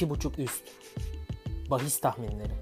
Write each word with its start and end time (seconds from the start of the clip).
2.5 0.00 0.42
üst. 0.42 0.62
Bahis 1.70 2.00
tahminleri. 2.00 2.52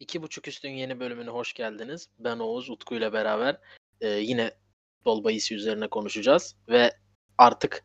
İki 0.00 0.22
buçuk 0.22 0.48
üstün 0.48 0.70
yeni 0.70 1.00
bölümüne 1.00 1.30
hoş 1.30 1.52
geldiniz. 1.52 2.08
Ben 2.18 2.38
Oğuz 2.38 2.70
Utku 2.70 2.94
ile 2.94 3.12
beraber 3.12 3.60
e, 4.00 4.08
yine 4.08 4.52
futbol 4.96 5.24
bahisi 5.24 5.54
üzerine 5.54 5.88
konuşacağız 5.88 6.56
ve 6.68 6.92
artık 7.38 7.84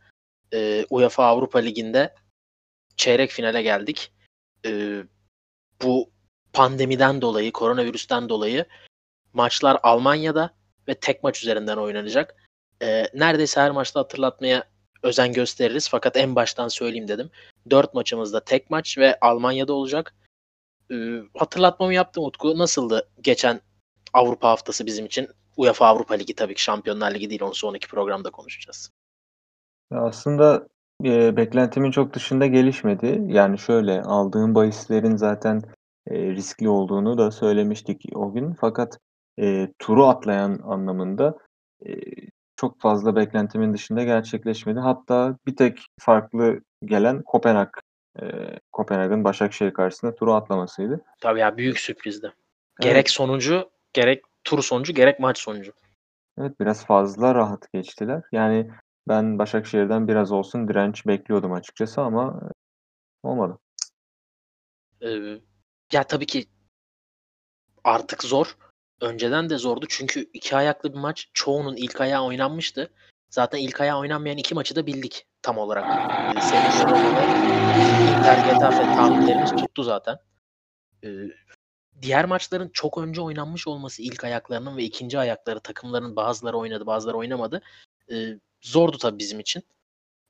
e, 0.54 0.86
UEFA 0.90 1.26
Avrupa 1.26 1.60
Ligi'nde 1.60 2.16
çeyrek 2.98 3.32
finale 3.32 3.62
geldik. 3.62 4.12
E, 4.66 5.04
bu 5.84 6.12
pandemiden 6.54 7.22
dolayı, 7.22 7.52
koronavirüsten 7.52 8.30
dolayı 8.30 8.66
maçlar 9.34 9.80
Almanya'da 9.84 10.56
ve 10.88 10.96
tek 10.96 11.24
maç 11.24 11.44
üzerinden 11.44 11.78
oynanacak. 11.78 12.43
E, 12.84 13.08
neredeyse 13.14 13.62
her 13.62 13.72
maçta 13.72 14.00
hatırlatmaya 14.00 14.64
özen 15.04 15.34
gösteririz 15.34 15.90
fakat 15.90 16.18
en 16.18 16.36
baştan 16.36 16.68
söyleyeyim 16.68 17.08
dedim. 17.08 17.30
Dört 17.70 17.94
maçımızda 17.94 18.40
tek 18.40 18.70
maç 18.70 18.98
ve 18.98 19.18
Almanya'da 19.22 19.74
olacak. 19.74 20.14
E, 20.92 20.96
hatırlatmamı 21.38 21.94
yaptım 21.94 22.24
Utku. 22.24 22.58
Nasıldı 22.58 23.10
geçen 23.22 23.62
Avrupa 24.14 24.50
haftası 24.50 24.86
bizim 24.86 25.06
için? 25.06 25.28
UEFA 25.58 25.88
Avrupa 25.88 26.14
Ligi 26.14 26.36
tabii 26.36 26.56
ki 26.56 26.64
Şampiyonlar 26.64 27.14
Ligi 27.14 27.30
değil 27.30 27.42
onu 27.42 27.56
sonraki 27.56 27.88
programda 27.88 28.30
konuşacağız. 28.30 28.90
Aslında 29.92 30.68
e, 31.06 31.38
beklentimin 31.38 31.92
çok 31.92 32.14
dışında 32.14 32.46
gelişmedi. 32.46 33.22
Yani 33.28 33.60
şöyle 33.60 34.02
aldığım 34.02 34.56
bahislerin 34.56 35.16
zaten 35.16 35.62
e, 36.08 36.16
riskli 36.16 36.70
olduğunu 36.70 37.18
da 37.18 37.32
söylemiştik 37.32 38.06
o 38.16 38.34
gün. 38.34 38.54
Fakat 38.54 39.00
e, 39.40 39.68
turu 39.80 40.06
atlayan 40.06 40.60
anlamında 40.64 41.38
e, 41.86 41.92
çok 42.56 42.82
fazla 42.82 43.16
beklentimin 43.16 43.74
dışında 43.74 44.04
gerçekleşmedi. 44.04 44.80
Hatta 44.80 45.38
bir 45.48 45.56
tek 45.56 45.80
farklı 46.00 46.62
gelen 46.86 47.22
Kopenhag, 47.22 47.70
e, 48.22 48.24
Kopenhag'ın 48.72 49.24
Başakşehir 49.24 49.74
karşısında 49.74 50.16
turu 50.16 50.34
atlamasıydı. 50.34 51.02
Tabii 51.22 51.40
ya 51.40 51.58
büyük 51.58 51.80
sürprizdi. 51.80 52.34
Gerek 52.82 52.96
Evet. 52.96 53.10
sonucu, 53.10 53.70
gerek 53.94 54.24
tur 54.44 54.64
sonucu, 54.64 54.94
gerek 54.94 55.20
maç 55.20 55.38
sonucu. 55.38 55.74
Evet 56.38 56.60
biraz 56.60 56.86
fazla 56.86 57.36
rahat 57.36 57.74
geçtiler. 57.74 58.24
Yani 58.32 58.72
ben 59.08 59.40
Başakşehir'den 59.40 60.08
biraz 60.08 60.32
olsun 60.32 60.68
direnç 60.68 61.08
bekliyordum 61.08 61.54
açıkçası 61.54 62.02
ama 62.02 62.50
olmadı. 63.24 63.60
Ee, 65.02 65.40
ya 65.94 66.04
tabii 66.04 66.26
ki 66.26 66.46
artık 67.84 68.24
zor. 68.24 68.58
Önceden 69.02 69.50
de 69.50 69.58
zordu 69.58 69.86
çünkü 69.90 70.30
iki 70.34 70.56
ayaklı 70.56 70.94
bir 70.94 70.98
maç 71.00 71.30
çoğunun 71.34 71.76
ilk 71.76 72.02
ayağı 72.02 72.24
oynanmıştı. 72.24 72.90
Zaten 73.30 73.58
ilk 73.60 73.82
ayağı 73.82 74.00
oynanmayan 74.00 74.38
iki 74.38 74.56
maçı 74.56 74.76
da 74.76 74.86
bildik 74.86 75.28
tam 75.42 75.58
olarak. 75.58 76.04
Ee, 76.28 76.40
Roma 76.82 77.16
ve 77.16 77.30
Inter 78.04 78.38
Getafe 78.38 78.86
tahminlerimiz 78.86 79.52
tuttu 79.52 79.84
zaten. 79.84 80.18
Ee, 81.04 81.10
diğer 82.02 82.26
maçların 82.26 82.70
çok 82.74 82.98
önce 82.98 83.22
oynanmış 83.22 83.68
olması 83.68 84.02
ilk 84.02 84.24
ayaklarının 84.24 84.78
ve 84.78 84.84
ikinci 84.84 85.20
ayakları 85.20 85.60
takımların 85.60 86.16
bazıları 86.16 86.58
oynadı 86.58 86.86
bazıları 86.86 87.18
oynamadı. 87.18 87.62
Ee, 88.12 88.40
zordu 88.62 88.98
tabii 88.98 89.20
bizim 89.20 89.40
için. 89.40 89.64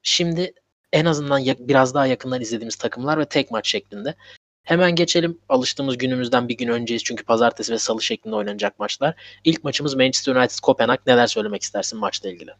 Şimdi 0.03 0.53
en 0.93 1.05
azından 1.05 1.39
ya- 1.39 1.55
biraz 1.59 1.93
daha 1.93 2.07
yakından 2.07 2.41
izlediğimiz 2.41 2.75
takımlar 2.75 3.19
ve 3.19 3.25
tek 3.25 3.51
maç 3.51 3.69
şeklinde. 3.69 4.15
Hemen 4.63 4.95
geçelim. 4.95 5.39
Alıştığımız 5.49 5.97
günümüzden 5.97 6.47
bir 6.47 6.57
gün 6.57 6.67
önceyiz 6.67 7.03
çünkü 7.03 7.23
pazartesi 7.25 7.73
ve 7.73 7.77
salı 7.77 8.01
şeklinde 8.01 8.35
oynanacak 8.35 8.79
maçlar. 8.79 9.15
İlk 9.43 9.63
maçımız 9.63 9.95
Manchester 9.95 10.35
United 10.35 10.59
Kopenhag. 10.61 10.99
Neler 11.07 11.27
söylemek 11.27 11.61
istersin 11.61 11.99
maçla 11.99 12.29
ilgili? 12.29 12.51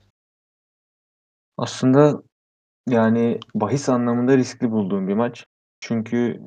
Aslında 1.57 2.23
yani 2.89 3.39
bahis 3.55 3.89
anlamında 3.89 4.37
riskli 4.37 4.71
bulduğum 4.71 5.07
bir 5.07 5.13
maç. 5.13 5.45
Çünkü 5.79 6.41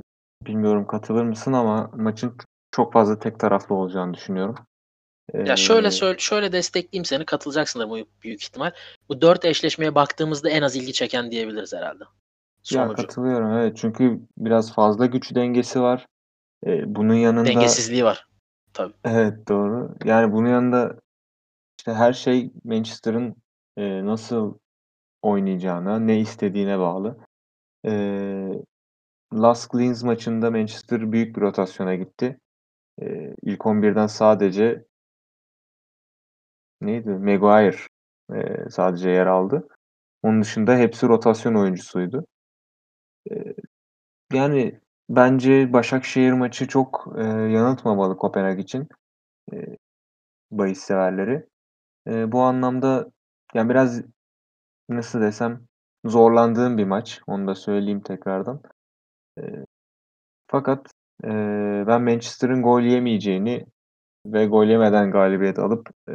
bilmiyorum 0.46 0.86
katılır 0.86 1.24
mısın 1.24 1.52
ama 1.52 1.90
maçın 1.94 2.36
çok 2.70 2.92
fazla 2.92 3.18
tek 3.18 3.40
taraflı 3.40 3.74
olacağını 3.74 4.14
düşünüyorum. 4.14 4.54
Ya 5.34 5.56
şöyle 5.56 5.88
Ee, 5.88 5.90
söyle, 5.90 6.18
şöyle 6.18 6.52
destekleyeyim 6.52 7.04
seni. 7.04 7.24
Katılacaksın 7.24 7.80
da 7.80 7.90
bu 7.90 7.98
büyük 8.22 8.42
ihtimal. 8.42 8.70
Bu 9.08 9.20
dört 9.20 9.44
eşleşmeye 9.44 9.94
baktığımızda 9.94 10.50
en 10.50 10.62
az 10.62 10.76
ilgi 10.76 10.92
çeken 10.92 11.30
diyebiliriz 11.30 11.72
herhalde. 11.72 12.04
Ya 12.72 12.84
Sonucu. 12.84 13.02
katılıyorum 13.02 13.52
evet 13.52 13.76
çünkü 13.76 14.20
biraz 14.38 14.72
fazla 14.74 15.06
güç 15.06 15.34
dengesi 15.34 15.80
var. 15.80 16.06
Ee, 16.66 16.94
bunun 16.94 17.14
yanında 17.14 17.48
Dengesizliği 17.48 18.04
var. 18.04 18.26
Tabii. 18.72 18.94
evet 19.04 19.48
doğru. 19.48 19.94
Yani 20.04 20.32
bunun 20.32 20.48
yanında 20.48 21.00
işte 21.78 21.94
her 21.94 22.12
şey 22.12 22.52
Manchester'ın 22.64 23.36
e, 23.76 24.06
nasıl 24.06 24.58
oynayacağına, 25.22 25.98
ne 25.98 26.20
istediğine 26.20 26.78
bağlı. 26.78 27.16
Ee, 27.86 28.48
Last 29.34 29.74
Linz 29.74 30.02
maçında 30.02 30.50
Manchester 30.50 31.12
büyük 31.12 31.36
bir 31.36 31.40
rotasyona 31.40 31.94
gitti. 31.94 32.38
Ee, 33.02 33.34
ilk 33.42 33.60
11'den 33.60 34.06
sadece 34.06 34.84
neydi? 36.80 37.08
Maguire 37.10 37.76
e, 38.34 38.70
sadece 38.70 39.10
yer 39.10 39.26
aldı. 39.26 39.68
Onun 40.22 40.42
dışında 40.42 40.76
hepsi 40.76 41.08
rotasyon 41.08 41.54
oyuncusuydu. 41.54 42.26
Yani 44.32 44.80
bence 45.08 45.72
Başakşehir 45.72 46.32
maçı 46.32 46.68
çok 46.68 47.14
e, 47.18 47.22
yanıltmamalı 47.24 48.16
Kopenhag 48.16 48.60
için 48.60 48.88
e, 49.52 49.76
bahis 50.50 50.80
severleri. 50.80 51.46
E, 52.08 52.32
bu 52.32 52.42
anlamda 52.42 53.10
yani 53.54 53.70
biraz 53.70 54.02
nasıl 54.88 55.20
desem 55.20 55.62
zorlandığım 56.04 56.78
bir 56.78 56.84
maç. 56.84 57.20
Onu 57.26 57.46
da 57.46 57.54
söyleyeyim 57.54 58.00
tekrardan. 58.02 58.62
E, 59.38 59.42
fakat 60.48 60.86
e, 61.24 61.28
ben 61.86 62.02
Manchester'ın 62.02 62.62
gol 62.62 62.80
yemeyeceğini 62.80 63.66
ve 64.26 64.46
gol 64.46 64.66
yemeden 64.66 65.10
galibiyet 65.10 65.58
alıp 65.58 65.90
e, 66.08 66.12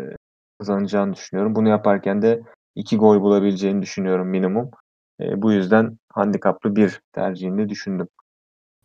kazanacağını 0.59 1.13
düşünüyorum. 1.13 1.55
Bunu 1.55 1.69
yaparken 1.69 2.21
de 2.21 2.41
iki 2.75 2.97
gol 2.97 3.21
bulabileceğini 3.21 3.81
düşünüyorum 3.81 4.27
minimum. 4.27 4.71
E, 5.21 5.41
bu 5.41 5.51
yüzden 5.51 5.97
handikaplı 6.13 6.75
bir 6.75 7.01
tercihini 7.13 7.69
düşündüm. 7.69 8.07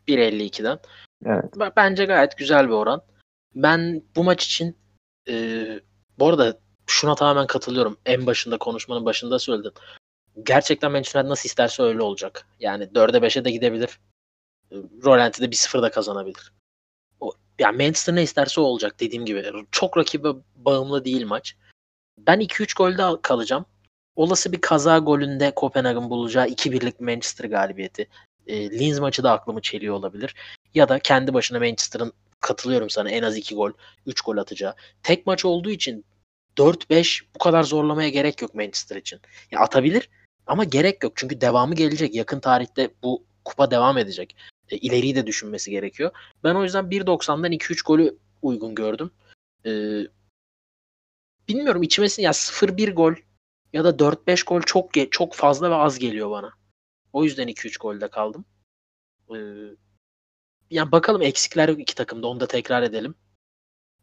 1.52'den. 0.09 0.79
Evet. 1.25 1.55
Bence 1.77 2.05
gayet 2.05 2.39
güzel 2.39 2.67
bir 2.67 2.73
oran. 2.73 3.03
Ben 3.55 4.03
bu 4.17 4.25
maç 4.25 4.47
için 4.47 4.77
e, 5.29 5.67
bu 6.19 6.29
arada 6.29 6.59
şuna 6.87 7.15
tamamen 7.15 7.47
katılıyorum. 7.47 7.97
En 8.07 8.27
başında 8.27 8.59
konuşmanın 8.59 9.05
başında 9.05 9.39
söyledin. 9.39 9.73
Gerçekten 10.43 10.93
Manchester 10.93 11.21
United 11.21 11.31
nasıl 11.31 11.47
isterse 11.49 11.83
öyle 11.83 12.03
olacak. 12.03 12.47
Yani 12.61 12.85
4'e 12.85 13.19
5'e 13.19 13.45
de 13.45 13.51
gidebilir. 13.51 14.01
E, 14.73 14.77
Rolanti'de 15.05 15.47
1-0 15.47 15.83
da 15.83 15.91
kazanabilir. 15.91 16.53
O, 17.21 17.33
yani 17.59 17.77
Manchester 17.77 18.15
ne 18.15 18.23
isterse 18.23 18.61
o 18.61 18.65
olacak 18.65 19.01
dediğim 19.01 19.25
gibi. 19.25 19.53
Çok 19.71 19.97
rakibe 19.97 20.29
bağımlı 20.57 21.05
değil 21.05 21.27
maç. 21.27 21.57
Ben 22.19 22.41
2-3 22.41 22.77
golde 22.77 23.03
al- 23.03 23.17
kalacağım. 23.17 23.67
Olası 24.17 24.53
bir 24.53 24.61
kaza 24.61 24.99
golünde 24.99 25.51
Kopenhag'ın 25.55 26.11
bulacağı 26.11 26.49
2-1'lik 26.49 27.01
Manchester 27.01 27.45
galibiyeti. 27.45 28.09
E, 28.47 28.71
Linz 28.71 28.99
maçı 28.99 29.23
da 29.23 29.33
aklımı 29.33 29.63
çeliyor 29.63 29.95
olabilir. 29.95 30.35
Ya 30.75 30.89
da 30.89 30.99
kendi 30.99 31.35
başına 31.35 31.59
Manchester'ın 31.59 32.13
katılıyorum 32.41 32.91
sana 32.91 33.11
en 33.11 33.23
az 33.23 33.37
2 33.37 33.55
gol, 33.55 33.73
3 34.07 34.21
gol 34.21 34.37
atacağı. 34.37 34.75
Tek 35.03 35.27
maç 35.27 35.45
olduğu 35.45 35.71
için 35.71 36.05
4-5 36.57 37.23
bu 37.35 37.39
kadar 37.39 37.63
zorlamaya 37.63 38.09
gerek 38.09 38.43
yok 38.43 38.55
Manchester 38.55 38.97
için. 38.97 39.21
Ya 39.51 39.61
atabilir 39.61 40.09
ama 40.47 40.65
gerek 40.65 41.03
yok. 41.03 41.13
Çünkü 41.17 41.41
devamı 41.41 41.75
gelecek. 41.75 42.15
Yakın 42.15 42.41
tarihte 42.41 42.91
bu 43.03 43.25
kupa 43.45 43.71
devam 43.71 43.99
edecek. 43.99 44.37
E, 44.69 44.77
ileriyi 44.77 45.17
de 45.17 45.27
düşünmesi 45.27 45.71
gerekiyor. 45.71 46.11
Ben 46.45 46.55
o 46.55 46.63
yüzden 46.63 46.85
1.90'dan 46.85 47.53
2-3 47.53 47.87
golü 47.87 48.17
uygun 48.43 48.75
gördüm. 48.75 49.11
E, 49.67 49.71
bilmiyorum 51.49 51.83
içmesi 51.83 52.23
ya 52.23 52.31
0-1 52.31 52.91
gol 52.91 53.15
ya 53.77 53.85
da 53.85 53.99
4-5 53.99 54.45
gol 54.45 54.61
çok 54.61 54.91
çok 55.11 55.35
fazla 55.35 55.71
ve 55.71 55.75
az 55.75 55.99
geliyor 55.99 56.31
bana. 56.31 56.53
O 57.13 57.25
yüzden 57.25 57.49
2-3 57.49 57.79
golde 57.79 58.09
kaldım. 58.09 58.45
Ee, 59.31 59.37
yani 60.71 60.93
bakalım 60.93 61.23
eksikler 61.23 61.69
iki 61.69 61.95
takımda 61.95 62.27
onu 62.27 62.41
da 62.41 62.47
tekrar 62.47 62.83
edelim. 62.83 63.15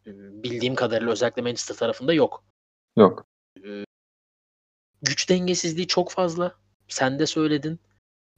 Ee, 0.07 0.11
bildiğim 0.43 0.75
kadarıyla 0.75 1.11
özellikle 1.11 1.41
Manchester 1.41 1.75
tarafında 1.75 2.13
yok. 2.13 2.43
Yok. 2.97 3.25
Güç 5.01 5.29
dengesizliği 5.29 5.87
çok 5.87 6.11
fazla. 6.11 6.55
Sen 6.87 7.19
de 7.19 7.25
söyledin. 7.25 7.79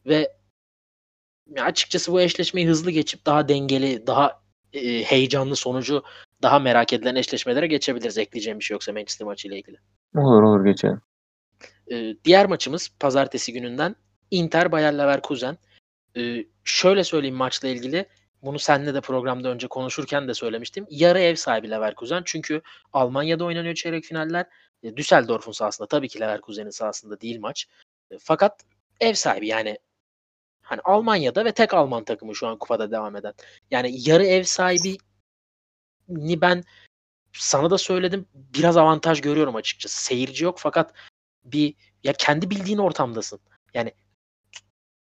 Ve 0.05 0.37
açıkçası 1.57 2.11
bu 2.11 2.21
eşleşmeyi 2.21 2.67
hızlı 2.67 2.91
geçip 2.91 3.25
daha 3.25 3.47
dengeli, 3.47 4.07
daha 4.07 4.41
e, 4.73 5.03
heyecanlı 5.03 5.55
sonucu 5.55 6.03
daha 6.41 6.59
merak 6.59 6.93
edilen 6.93 7.15
eşleşmelere 7.15 7.67
geçebiliriz. 7.67 8.17
Ekleyeceğim 8.17 8.59
bir 8.59 8.63
şey 8.63 8.75
yoksa 8.75 8.93
Manchester 8.93 9.25
maçıyla 9.27 9.57
ilgili. 9.57 9.77
Olur 10.15 10.43
olur 10.43 10.65
geçelim. 10.65 11.01
Ee, 11.91 12.15
diğer 12.25 12.45
maçımız 12.45 12.89
pazartesi 12.99 13.53
gününden 13.53 13.95
Inter 14.31 14.71
Bayer 14.71 14.97
Leverkusen. 14.97 15.57
Ee, 16.17 16.45
şöyle 16.63 17.03
söyleyeyim 17.03 17.35
maçla 17.35 17.67
ilgili. 17.67 18.05
Bunu 18.41 18.59
seninle 18.59 18.93
de 18.93 19.01
programda 19.01 19.49
önce 19.49 19.67
konuşurken 19.67 20.27
de 20.27 20.33
söylemiştim. 20.33 20.87
Yarı 20.89 21.19
ev 21.19 21.35
sahibi 21.35 21.69
Leverkusen. 21.69 22.21
Çünkü 22.25 22.61
Almanya'da 22.93 23.45
oynanıyor 23.45 23.75
çeyrek 23.75 24.03
finaller. 24.03 24.45
E, 24.83 24.97
Düsseldorf'un 24.97 25.51
sahasında 25.51 25.87
tabii 25.87 26.07
ki 26.07 26.19
Leverkusen'in 26.19 26.69
sahasında 26.69 27.21
değil 27.21 27.39
maç. 27.39 27.67
E, 28.11 28.17
fakat 28.19 28.65
ev 28.99 29.13
sahibi 29.13 29.47
yani 29.47 29.77
hani 30.61 30.81
Almanya'da 30.83 31.45
ve 31.45 31.51
tek 31.51 31.73
Alman 31.73 32.03
takımı 32.03 32.35
şu 32.35 32.47
an 32.47 32.57
kupada 32.57 32.91
devam 32.91 33.15
eden. 33.15 33.33
Yani 33.71 34.09
yarı 34.09 34.25
ev 34.25 34.43
sahibi 34.43 34.97
ni 36.07 36.41
ben 36.41 36.63
sana 37.33 37.69
da 37.69 37.77
söyledim 37.77 38.27
biraz 38.33 38.77
avantaj 38.77 39.21
görüyorum 39.21 39.55
açıkçası. 39.55 40.03
Seyirci 40.03 40.43
yok 40.43 40.59
fakat 40.59 40.93
bir 41.45 41.73
ya 42.03 42.13
kendi 42.13 42.49
bildiğin 42.49 42.77
ortamdasın. 42.77 43.39
Yani 43.73 43.91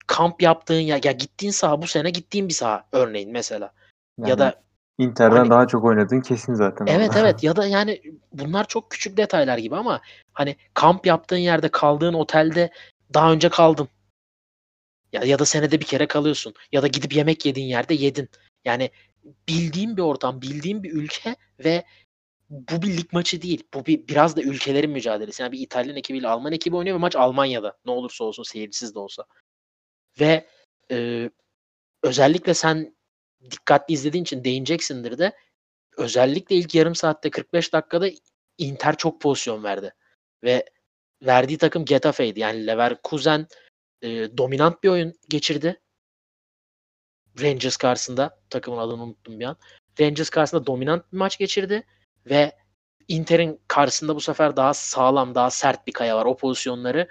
kamp 0.08 0.42
yaptığın 0.42 0.80
ya, 0.80 1.00
ya 1.04 1.12
gittiğin 1.12 1.52
saha 1.52 1.82
bu 1.82 1.88
sene 1.88 2.10
gittiğin 2.10 2.48
bir 2.48 2.54
saha 2.54 2.88
örneğin 2.92 3.32
mesela. 3.32 3.74
Yani 4.18 4.30
ya 4.30 4.40
da 4.40 4.64
Inter'den 4.98 5.36
hani 5.36 5.50
daha 5.50 5.68
çok 5.68 5.84
oynadığın 5.84 6.22
kesin 6.22 6.54
zaten. 6.54 6.86
evet 6.88 7.10
orada. 7.10 7.20
evet 7.20 7.44
ya 7.44 7.56
da 7.56 7.66
yani 7.66 8.02
bunlar 8.32 8.68
çok 8.68 8.92
küçük 8.92 9.18
detaylar 9.18 9.58
gibi 9.58 9.76
ama 9.76 10.02
hani 10.34 10.56
kamp 10.74 11.06
yaptığın 11.06 11.38
yerde 11.38 11.70
kaldığın 11.70 12.14
otelde 12.14 12.70
daha 13.14 13.32
önce 13.32 13.50
kaldın. 13.50 13.88
Ya, 15.14 15.22
ya 15.24 15.40
da 15.40 15.46
senede 15.46 15.80
bir 15.80 15.86
kere 15.86 16.08
kalıyorsun. 16.08 16.54
Ya 16.72 16.82
da 16.82 16.88
gidip 16.88 17.16
yemek 17.16 17.46
yediğin 17.46 17.68
yerde 17.68 17.94
yedin. 17.94 18.30
Yani 18.66 18.92
bildiğin 19.48 19.98
bir 19.98 20.02
ortam, 20.02 20.42
bildiğin 20.42 20.84
bir 20.84 20.92
ülke 20.92 21.36
ve 21.64 21.84
bu 22.50 22.82
bir 22.82 22.98
lig 22.98 23.14
maçı 23.14 23.42
değil. 23.42 23.64
Bu 23.74 23.86
bir 23.86 24.08
biraz 24.08 24.36
da 24.36 24.42
ülkelerin 24.42 24.92
mücadelesi. 24.92 25.42
Yani 25.42 25.52
bir 25.52 25.60
İtalyan 25.60 25.96
ekibiyle 25.96 26.28
Alman 26.28 26.54
ekibi 26.54 26.76
oynuyor 26.76 26.96
ve 26.96 27.00
maç 27.00 27.16
Almanya'da. 27.16 27.78
Ne 27.86 27.92
olursa 27.92 28.24
olsun 28.24 28.44
seyircisiz 28.44 28.96
de 28.96 29.00
olsa. 29.00 29.26
Ve 30.20 30.48
e, 30.92 31.30
özellikle 32.04 32.54
sen 32.54 32.96
dikkatli 33.52 33.94
izlediğin 33.94 34.24
için 34.24 34.44
değineceksindir 34.44 35.18
de 35.18 35.34
özellikle 35.98 36.56
ilk 36.56 36.76
yarım 36.76 36.96
saatte 36.96 37.30
45 37.30 37.74
dakikada 37.74 38.10
Inter 38.58 38.98
çok 38.98 39.22
pozisyon 39.22 39.64
verdi. 39.64 39.94
Ve 40.44 40.66
verdiği 41.24 41.58
takım 41.58 41.86
Getafe'ydi. 41.86 42.40
Yani 42.40 42.68
Leverkusen 42.68 43.48
e, 44.02 44.38
dominant 44.38 44.84
bir 44.84 44.90
oyun 44.90 45.14
geçirdi. 45.30 45.82
Rangers 47.42 47.78
karşısında 47.78 48.42
takımın 48.50 48.78
adını 48.78 49.04
unuttum 49.04 49.40
bir 49.40 49.46
an. 49.46 49.58
Rangers 50.00 50.30
karşısında 50.30 50.66
dominant 50.66 51.14
bir 51.14 51.18
maç 51.18 51.38
geçirdi 51.38 51.84
ve 52.26 52.52
Inter'in 53.08 53.60
karşısında 53.68 54.16
bu 54.16 54.22
sefer 54.22 54.58
daha 54.58 54.74
sağlam, 54.74 55.36
daha 55.36 55.50
sert 55.50 55.88
bir 55.88 55.92
kaya 55.92 56.18
var. 56.18 56.26
O 56.26 56.38
pozisyonları 56.38 57.08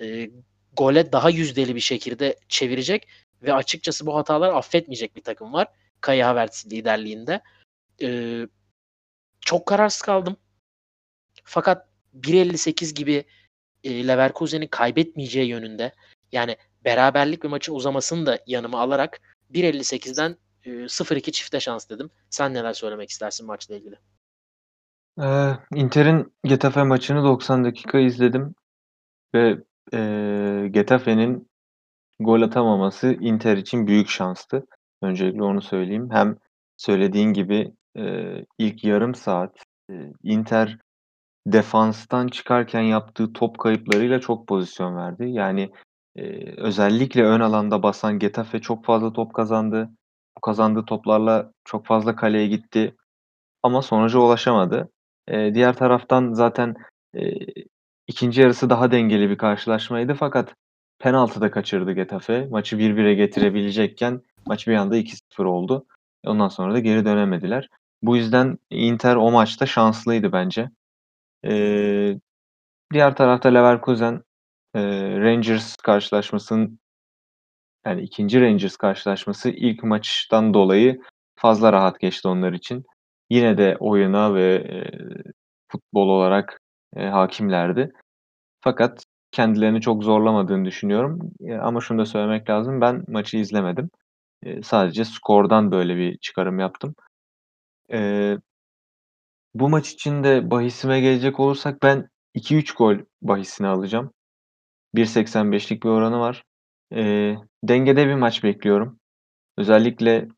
e, 0.00 0.30
gole 0.76 1.12
daha 1.12 1.30
yüzdeli 1.30 1.74
bir 1.74 1.80
şekilde 1.80 2.36
çevirecek 2.48 3.08
ve 3.42 3.54
açıkçası 3.54 4.06
bu 4.06 4.16
hatalar 4.16 4.54
affetmeyecek 4.54 5.16
bir 5.16 5.22
takım 5.22 5.52
var. 5.52 5.68
Kaya 6.00 6.28
Havertz 6.28 6.66
liderliğinde. 6.72 7.40
E, 8.02 8.40
çok 9.40 9.66
kararsız 9.66 10.02
kaldım. 10.02 10.36
Fakat 11.44 11.88
1.58 12.20 12.94
gibi 12.94 13.24
e, 13.84 14.08
Leverkusen'in 14.08 14.66
kaybetmeyeceği 14.66 15.48
yönünde 15.48 15.92
yani 16.32 16.56
beraberlik 16.84 17.44
ve 17.44 17.48
maçın 17.48 17.74
uzamasını 17.74 18.26
da 18.26 18.38
yanıma 18.46 18.80
alarak 18.80 19.20
1.58'den 19.52 20.36
e, 20.64 20.70
0-2 20.70 21.32
çifte 21.32 21.60
şans 21.60 21.88
dedim. 21.88 22.10
Sen 22.30 22.54
neler 22.54 22.72
söylemek 22.72 23.10
istersin 23.10 23.46
maçla 23.46 23.76
ilgili? 23.76 23.96
Ee, 25.22 25.52
Inter'in 25.74 26.32
Getafe 26.44 26.82
maçını 26.82 27.24
90 27.24 27.64
dakika 27.64 27.98
izledim 27.98 28.54
ve 29.34 29.58
e, 29.94 30.68
Getafe'nin 30.70 31.48
gol 32.20 32.42
atamaması 32.42 33.12
Inter 33.20 33.56
için 33.56 33.86
büyük 33.86 34.08
şanstı. 34.08 34.66
Öncelikle 35.02 35.42
onu 35.42 35.62
söyleyeyim. 35.62 36.08
Hem 36.12 36.36
söylediğin 36.76 37.32
gibi 37.32 37.74
e, 37.98 38.34
ilk 38.58 38.84
yarım 38.84 39.14
saat 39.14 39.64
e, 39.90 39.94
Inter 40.22 40.78
defanstan 41.46 42.28
çıkarken 42.28 42.82
yaptığı 42.82 43.32
top 43.32 43.58
kayıplarıyla 43.58 44.20
çok 44.20 44.48
pozisyon 44.48 44.96
verdi. 44.96 45.24
Yani 45.28 45.70
e, 46.16 46.22
özellikle 46.56 47.24
ön 47.24 47.40
alanda 47.40 47.82
basan 47.82 48.18
Getafe 48.18 48.60
çok 48.60 48.84
fazla 48.84 49.12
top 49.12 49.34
kazandı. 49.34 49.90
Bu 50.36 50.40
kazandığı 50.40 50.84
toplarla 50.84 51.52
çok 51.64 51.86
fazla 51.86 52.16
kaleye 52.16 52.46
gitti 52.46 52.96
ama 53.62 53.82
sonuca 53.82 54.18
ulaşamadı. 54.18 54.90
Diğer 55.28 55.76
taraftan 55.76 56.32
zaten 56.32 56.74
e, 57.14 57.30
ikinci 58.06 58.40
yarısı 58.40 58.70
daha 58.70 58.90
dengeli 58.90 59.30
bir 59.30 59.38
karşılaşmaydı 59.38 60.14
fakat 60.14 60.54
penaltı 60.98 61.40
da 61.40 61.50
kaçırdı 61.50 61.92
Getafe. 61.92 62.46
Maçı 62.50 62.76
1-1'e 62.76 63.14
getirebilecekken 63.14 64.22
maç 64.46 64.68
bir 64.68 64.74
anda 64.74 64.96
2-0 64.96 65.44
oldu. 65.44 65.86
Ondan 66.26 66.48
sonra 66.48 66.74
da 66.74 66.78
geri 66.78 67.04
dönemediler. 67.04 67.68
Bu 68.02 68.16
yüzden 68.16 68.58
Inter 68.70 69.16
o 69.16 69.30
maçta 69.30 69.66
şanslıydı 69.66 70.32
bence. 70.32 70.70
Ee, 71.44 72.16
diğer 72.92 73.16
tarafta 73.16 73.48
Leverkusen 73.48 74.22
e, 74.74 74.80
Rangers 75.20 75.76
karşılaşmasının 75.76 76.78
yani 77.86 78.02
ikinci 78.02 78.40
Rangers 78.40 78.76
karşılaşması 78.76 79.50
ilk 79.50 79.82
maçtan 79.82 80.54
dolayı 80.54 81.00
fazla 81.36 81.72
rahat 81.72 82.00
geçti 82.00 82.28
onlar 82.28 82.52
için. 82.52 82.84
Yine 83.30 83.58
de 83.58 83.76
oyuna 83.80 84.34
ve 84.34 84.54
e, 84.54 84.78
futbol 85.68 86.08
olarak 86.08 86.60
e, 86.96 87.06
hakimlerdi. 87.06 87.92
Fakat 88.60 89.04
kendilerini 89.32 89.80
çok 89.80 90.04
zorlamadığını 90.04 90.64
düşünüyorum. 90.64 91.32
E, 91.40 91.54
ama 91.54 91.80
şunu 91.80 91.98
da 91.98 92.06
söylemek 92.06 92.50
lazım. 92.50 92.80
Ben 92.80 93.04
maçı 93.08 93.36
izlemedim. 93.36 93.90
Sadece 94.62 95.04
skordan 95.04 95.72
böyle 95.72 95.96
bir 95.96 96.18
çıkarım 96.18 96.58
yaptım. 96.58 96.94
Bu 99.54 99.68
maç 99.68 99.90
için 99.90 100.24
de 100.24 100.50
bahisime 100.50 101.00
gelecek 101.00 101.40
olursak 101.40 101.82
ben 101.82 102.08
2-3 102.34 102.76
gol 102.76 102.96
bahisini 103.22 103.66
alacağım. 103.66 104.12
1.85'lik 104.94 105.82
bir 105.84 105.88
oranı 105.88 106.20
var. 106.20 106.44
E, 106.94 107.34
dengede 107.64 108.06
bir 108.06 108.14
maç 108.14 108.44
bekliyorum. 108.44 109.00
Özellikle 109.58 110.28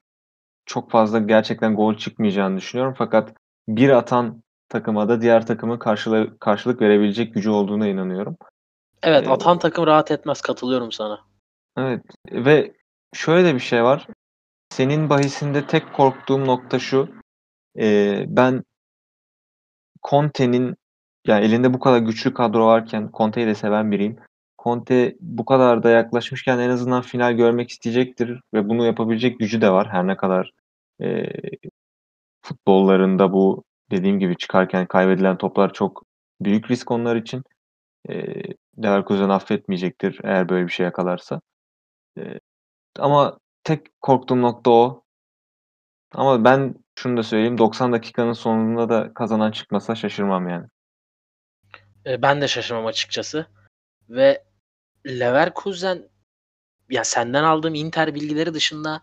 çok 0.67 0.91
fazla 0.91 1.19
gerçekten 1.19 1.77
gol 1.77 1.97
çıkmayacağını 1.97 2.57
düşünüyorum. 2.57 2.95
Fakat 2.99 3.35
bir 3.69 3.91
atan 3.91 4.43
takıma 4.69 5.09
da 5.09 5.21
diğer 5.21 5.47
takımın 5.47 5.79
karşılık, 5.79 6.41
karşılık 6.41 6.81
verebilecek 6.81 7.35
gücü 7.35 7.51
olduğuna 7.51 7.87
inanıyorum. 7.87 8.37
Evet 9.03 9.27
Ee, 9.27 9.31
atan 9.31 9.59
takım 9.59 9.87
rahat 9.87 10.11
etmez 10.11 10.41
katılıyorum 10.41 10.93
sana. 10.93 11.21
Evet 11.77 12.03
ve 12.33 12.73
şöyle 13.15 13.49
de 13.49 13.55
bir 13.55 13.61
şey 13.61 13.85
var. 13.85 14.07
Senin 14.71 15.11
bahisinde 15.11 15.67
tek 15.67 15.93
korktuğum 15.95 16.47
nokta 16.47 16.79
şu. 16.79 17.09
Ee, 17.79 18.25
ben 18.29 18.65
Conte'nin 20.11 20.77
yani 21.27 21.45
elinde 21.45 21.75
bu 21.75 21.81
kadar 21.81 21.99
güçlü 21.99 22.35
kadro 22.35 22.67
varken 22.67 23.11
Conte'yi 23.15 23.47
de 23.47 23.55
seven 23.55 23.91
biriyim. 23.91 24.19
Conte 24.63 25.17
bu 25.21 25.45
kadar 25.45 25.83
da 25.83 25.91
yaklaşmışken 25.91 26.59
en 26.59 26.71
azından 26.71 27.03
final 27.03 27.33
görmek 27.33 27.71
isteyecektir 27.71 28.41
ve 28.55 28.69
bunu 28.69 28.87
yapabilecek 28.87 29.39
gücü 29.39 29.61
de 29.61 29.71
var. 29.71 29.89
Her 29.91 30.07
ne 30.07 30.17
kadar 30.17 30.51
e, 31.03 31.27
futbollarında 32.43 33.33
bu 33.33 33.65
dediğim 33.91 34.19
gibi 34.19 34.37
çıkarken 34.37 34.87
kaybedilen 34.87 35.39
toplar 35.39 35.73
çok 35.73 36.03
büyük 36.41 36.71
risk 36.71 36.91
onlar 36.91 37.17
için. 37.17 37.43
E, 38.09 38.15
Leverkusen 38.85 39.29
affetmeyecektir 39.29 40.21
eğer 40.25 40.49
böyle 40.49 40.67
bir 40.67 40.73
şey 40.73 40.85
yakalarsa. 40.85 41.41
E, 42.19 42.41
ama 42.99 43.39
tek 43.65 44.01
korktuğum 44.01 44.43
nokta 44.43 44.71
o. 44.71 45.03
Ama 46.15 46.45
ben 46.45 46.75
şunu 46.99 47.17
da 47.17 47.23
söyleyeyim 47.23 47.59
90 47.59 47.93
dakikanın 47.93 48.33
sonunda 48.33 48.89
da 48.89 49.15
kazanan 49.15 49.51
çıkmasa 49.51 49.95
şaşırmam 49.95 50.49
yani. 50.49 50.67
E, 52.07 52.23
ben 52.23 52.41
de 52.41 52.49
şaşırmam 52.49 52.87
açıkçası. 52.87 53.47
Ve 54.09 54.45
Leverkusen 55.07 56.09
ya 56.91 57.05
senden 57.05 57.45
aldığım 57.45 57.75
Inter 57.75 58.15
bilgileri 58.15 58.55
dışında 58.55 59.03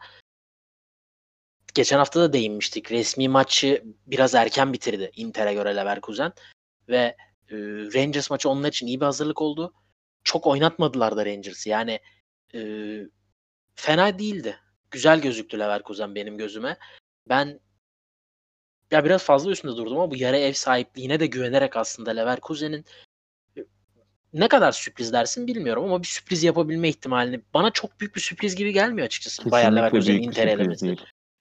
geçen 1.74 1.98
hafta 1.98 2.20
da 2.22 2.34
değinmiştik. 2.34 2.92
Resmi 2.92 3.30
maçı 3.30 3.84
biraz 4.08 4.36
erken 4.36 4.74
bitirdi 4.74 5.12
Inter'e 5.16 5.54
göre 5.54 5.76
Leverkusen 5.76 6.34
ve 6.90 7.16
e, 7.50 7.56
Rangers 7.94 8.30
maçı 8.30 8.50
onlar 8.50 8.70
için 8.70 8.88
iyi 8.88 9.00
bir 9.00 9.06
hazırlık 9.06 9.42
oldu. 9.42 9.74
Çok 10.24 10.48
oynatmadılar 10.48 11.18
da 11.18 11.26
Rangers'ı. 11.26 11.70
Yani 11.70 12.00
e, 12.54 12.60
fena 13.76 14.20
değildi. 14.20 14.60
Güzel 14.92 15.22
gözüktü 15.22 15.60
Leverkusen 15.60 16.16
benim 16.16 16.38
gözüme. 16.38 16.78
Ben 17.30 17.60
ya 18.92 19.06
biraz 19.06 19.24
fazla 19.24 19.52
üstünde 19.52 19.76
durdum 19.76 19.98
ama 19.98 20.12
bu 20.12 20.16
yarı 20.16 20.38
ev 20.38 20.54
sahipliğine 20.54 21.20
de 21.20 21.26
güvenerek 21.26 21.78
aslında 21.78 22.12
Leverkusen'in 22.12 22.86
ne 24.34 24.48
kadar 24.48 24.72
sürpriz 24.72 25.14
dersin 25.14 25.48
bilmiyorum 25.48 25.84
ama 25.84 26.02
bir 26.02 26.08
sürpriz 26.08 26.44
yapabilme 26.44 26.90
ihtimalini 26.90 27.42
bana 27.54 27.72
çok 27.72 28.00
büyük 28.00 28.16
bir 28.16 28.22
sürpriz 28.22 28.56
gibi 28.56 28.74
gelmiyor 28.74 29.06
açıkçası. 29.06 29.52
Bayer 29.52 29.66
Kesinlikle 29.66 29.82
Leverkusen'in 29.82 30.18
büyük 30.20 30.36
bir 30.36 30.42
Inter 30.42 30.48
elemesi. 30.48 30.96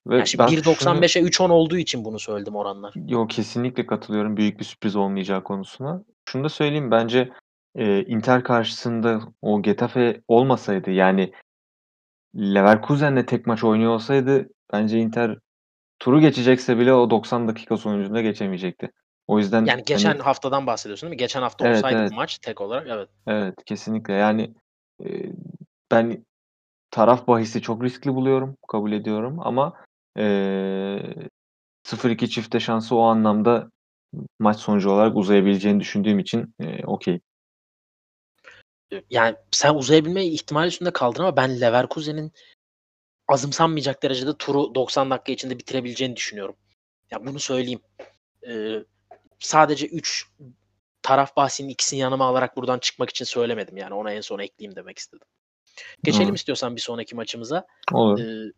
Ve 0.06 0.16
Yani 0.16 0.26
şimdi 0.26 0.42
ben 0.44 0.48
şunu 0.48 0.60
1.95'e 0.60 1.22
3.10 1.22 1.52
olduğu 1.52 1.76
için 1.76 2.04
bunu 2.04 2.18
söyledim 2.18 2.56
oranlar. 2.56 2.94
Yo 3.06 3.26
kesinlikle 3.26 3.86
katılıyorum 3.86 4.36
büyük 4.36 4.60
bir 4.60 4.64
sürpriz 4.64 4.96
olmayacağı 4.96 5.44
konusuna. 5.44 6.04
Şunu 6.28 6.44
da 6.44 6.48
söyleyeyim 6.48 6.90
bence 6.90 7.32
e, 7.74 8.04
Inter 8.04 8.42
karşısında 8.42 9.20
o 9.42 9.62
Getafe 9.62 10.22
olmasaydı 10.28 10.90
yani 10.90 11.32
Leverkusen'le 12.36 13.26
tek 13.26 13.46
maç 13.46 13.64
oynuyor 13.64 13.92
olsaydı 13.92 14.48
bence 14.72 14.98
Inter 14.98 15.38
turu 15.98 16.20
geçecekse 16.20 16.78
bile 16.78 16.92
o 16.92 17.10
90 17.10 17.48
dakika 17.48 17.76
sonucunda 17.76 18.20
geçemeyecekti. 18.20 18.90
O 19.28 19.38
yüzden 19.38 19.64
Yani 19.64 19.82
geçen 19.86 20.10
hani 20.10 20.22
haftadan 20.22 20.66
bahsediyorsun 20.66 21.06
değil 21.06 21.16
mi? 21.16 21.16
Geçen 21.16 21.42
hafta 21.42 21.66
Evet, 21.66 21.76
olsaydı 21.76 22.00
evet. 22.00 22.12
maç 22.12 22.38
tek 22.38 22.60
olarak 22.60 22.86
evet. 22.90 23.08
Evet, 23.26 23.54
kesinlikle. 23.66 24.14
Yani, 24.14 24.54
eee, 25.04 25.32
ben 25.90 26.26
taraf 26.90 27.26
bahisi 27.28 27.62
çok 27.62 27.84
riskli 27.84 28.14
buluyorum, 28.14 28.56
kabul 28.68 28.92
ediyorum 28.92 29.40
ama, 29.40 29.74
eee, 30.18 31.14
0-2 31.84 32.30
çifte 32.30 32.60
şansı 32.60 32.96
o 32.96 33.02
anlamda 33.02 33.70
maç 34.38 34.56
sonucu 34.56 34.90
olarak 34.90 35.16
uzayabileceğini 35.16 35.80
düşündüğüm 35.80 36.18
için, 36.18 36.54
okay. 36.86 37.20
Eee, 38.90 39.04
yani 39.10 39.36
sen 39.50 39.74
uzayabilme 39.74 40.24
ihtimali 40.26 40.68
üstünde 40.68 40.90
kaldın 40.92 41.22
ama 41.22 41.36
ben 41.36 41.60
Leverkusen'in 41.60 42.32
azımsanmayacak 43.28 44.02
derecede 44.02 44.36
turu 44.38 44.74
90 44.74 45.10
dakika 45.10 45.32
içinde 45.32 45.58
bitirebileceğini 45.58 46.16
düşünüyorum. 46.16 46.56
Ya 47.10 47.26
bunu 47.26 47.38
söyleyeyim. 47.38 47.80
Eee, 48.42 48.84
sadece 49.38 49.86
3 49.86 50.26
taraf 51.02 51.36
bahsinin 51.36 51.68
ikisini 51.68 52.00
yanıma 52.00 52.24
alarak 52.26 52.56
buradan 52.56 52.78
çıkmak 52.78 53.10
için 53.10 53.24
söylemedim 53.24 53.76
yani. 53.76 53.94
Ona 53.94 54.12
en 54.12 54.20
son 54.20 54.38
ekleyeyim 54.38 54.76
demek 54.76 54.98
istedim. 54.98 55.26
Geçelim 56.02 56.28
Doğru. 56.28 56.34
istiyorsan 56.34 56.76
bir 56.76 56.80
sonraki 56.80 57.14
maçımıza. 57.16 57.66
Olur. 57.92 58.18
Eee, 58.18 58.52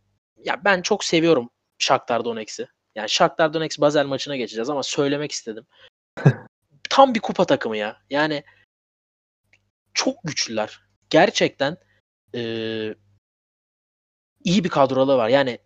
ya 0.44 0.64
ben 0.64 0.82
çok 0.82 1.04
seviyorum 1.04 1.50
Shakhtar 1.78 2.24
Donetsk'i. 2.24 2.66
Yani 2.94 3.08
Shakhtar 3.08 3.54
Donetsk 3.54 3.80
Basel 3.80 4.06
maçına 4.06 4.36
geçeceğiz 4.36 4.70
ama 4.70 4.82
söylemek 4.82 5.32
istedim. 5.32 5.66
Tam 6.90 7.14
bir 7.14 7.20
kupa 7.20 7.44
takımı 7.44 7.76
ya. 7.76 8.00
Yani 8.10 8.44
çok 9.94 10.16
güçlüler. 10.24 10.80
Gerçekten 11.10 11.76
eee 12.34 12.94
iyi 14.44 14.64
bir 14.64 14.68
kadroları 14.68 15.18
var. 15.18 15.28
Yani 15.28 15.58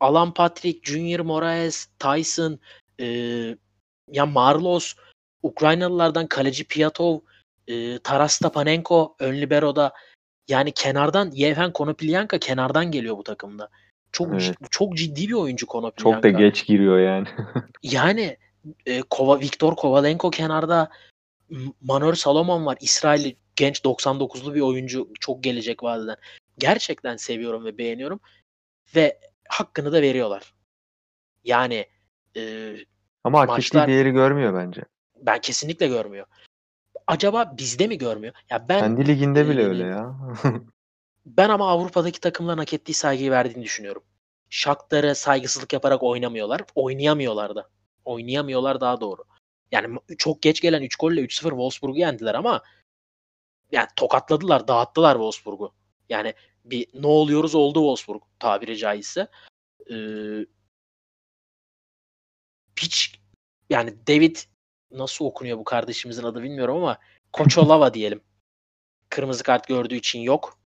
Alan 0.00 0.34
Patrick, 0.34 0.92
Junior 0.92 1.20
Moraes, 1.20 1.86
Tyson, 1.98 2.58
eee, 2.98 3.58
ya 4.12 4.26
Marlos, 4.26 4.94
Ukraynalılardan 5.42 6.26
kaleci 6.26 6.64
Piatov, 6.64 7.18
eee, 7.66 7.98
Taras 7.98 8.32
Stepanenko 8.32 9.16
ön 9.18 9.34
libero'da. 9.40 9.92
Yani 10.48 10.72
kenardan 10.72 11.30
Yevhen 11.30 11.72
Konoplyanka 11.72 12.38
kenardan 12.38 12.90
geliyor 12.90 13.16
bu 13.16 13.22
takımda. 13.24 13.68
Çok 14.12 14.28
Evet. 14.34 14.56
çok 14.70 14.96
ciddi 14.96 15.28
bir 15.28 15.32
oyuncu 15.32 15.66
Çok 15.66 15.74
da 15.74 15.80
Konoplyanka. 15.80 16.28
geç 16.28 16.66
giriyor 16.66 16.98
yani. 16.98 17.26
Yani, 17.82 18.36
eee, 18.86 19.02
Kova 19.10 19.40
Viktor 19.40 19.76
Kovalenko 19.76 20.30
kenarda, 20.30 20.90
Manor 21.80 22.14
Salomon 22.14 22.66
var. 22.66 22.78
İsrailli 22.80 23.36
genç 23.56 23.84
99'lu 23.84 24.54
bir 24.54 24.60
oyuncu. 24.60 25.08
Çok 25.20 25.44
gelecek 25.44 25.82
vaat 25.82 26.04
eden. 26.04 26.16
Gerçekten 26.58 27.16
seviyorum 27.16 27.64
ve 27.64 27.78
beğeniyorum 27.78 28.20
ve 28.96 29.20
hakkını 29.48 29.92
da 29.92 30.02
veriyorlar. 30.02 30.54
Yani, 31.44 31.86
eee, 32.34 32.84
Ama 33.24 33.40
hak 33.40 33.48
ettiği 33.48 33.56
maçlar 33.56 33.88
değeri 33.88 34.10
görmüyor 34.10 34.54
bence. 34.54 34.82
Ben 35.16 35.40
kesinlikle 35.40 35.86
görmüyor. 35.88 36.26
Acaba 37.06 37.54
bizde 37.58 37.86
mi 37.86 37.98
görmüyor? 37.98 38.34
Ya 38.50 38.68
ben, 38.68 38.80
Kendi 38.80 39.06
liginde 39.06 39.48
bile 39.48 39.64
öyle 39.64 39.82
eee 39.82 39.88
ya. 39.88 40.14
ben 41.26 41.48
ama 41.48 41.70
Avrupa'daki 41.70 42.20
takımların 42.20 42.58
hak 42.58 42.74
ettiği 42.74 42.94
saygıyı 42.94 43.30
verdiğini 43.30 43.64
düşünüyorum. 43.64 44.02
Shakhtar'a 44.50 45.14
saygısızlık 45.14 45.72
yaparak 45.72 46.02
oynamıyorlar. 46.02 46.60
Oynayamıyorlar 46.74 47.54
da. 47.54 47.68
Oynayamıyorlar 48.04 48.80
daha 48.80 49.00
doğru. 49.00 49.24
Yani 49.72 49.98
çok 50.18 50.42
geç 50.42 50.60
gelen 50.60 50.82
3 50.82 50.96
golle 50.96 51.20
3-0 51.20 51.50
Wolfsburg'u 51.50 51.98
yendiler 51.98 52.34
ama 52.34 52.62
yani 53.72 53.88
tokatladılar, 53.96 54.68
dağıttılar 54.68 55.14
Wolfsburg'u. 55.14 55.72
Yani 56.08 56.34
bir 56.64 56.86
ne 56.94 57.06
oluyoruz 57.06 57.54
oldu 57.54 57.78
Wolfsburg 57.78 58.22
tabiri 58.38 58.76
caizse. 58.76 59.28
Eee 59.90 60.46
hiç 62.82 63.20
yani 63.70 63.94
David 64.08 64.36
nasıl 64.90 65.24
okunuyor 65.24 65.58
bu 65.58 65.64
kardeşimizin 65.64 66.22
adı 66.22 66.42
bilmiyorum 66.42 66.76
ama 66.76 66.98
Koçolava 67.32 67.94
diyelim. 67.94 68.20
Kırmızı 69.10 69.42
kart 69.42 69.68
gördüğü 69.68 69.94
için 69.94 70.20
yok. 70.20 70.58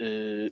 Eee, 0.00 0.50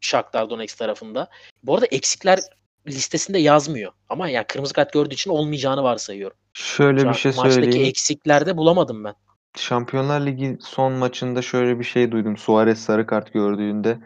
Shakhtar 0.00 0.50
Donetsk 0.50 0.78
tarafında. 0.78 1.30
Bu 1.62 1.74
arada 1.74 1.86
eksikler 1.86 2.38
listesinde 2.86 3.38
yazmıyor 3.38 3.92
ama 4.08 4.28
yani 4.28 4.46
kırmızı 4.46 4.74
kart 4.74 4.92
gördüğü 4.92 5.14
için 5.14 5.30
olmayacağını 5.30 5.82
varsayıyorum. 5.82 6.36
Şöyle 6.52 7.00
Şu 7.00 7.08
bir 7.08 7.14
şey 7.14 7.32
maçtaki 7.32 7.54
söyleyeyim. 7.54 7.88
eksiklerde 7.88 8.56
bulamadım 8.56 9.04
ben. 9.04 9.14
Şampiyonlar 9.56 10.26
Ligi 10.26 10.58
son 10.60 10.92
maçında 10.92 11.42
şöyle 11.42 11.78
bir 11.78 11.84
şey 11.84 12.12
duydum. 12.12 12.36
Suarez 12.36 12.78
sarı 12.78 13.06
kart 13.06 13.32
gördüğünde, 13.32 13.98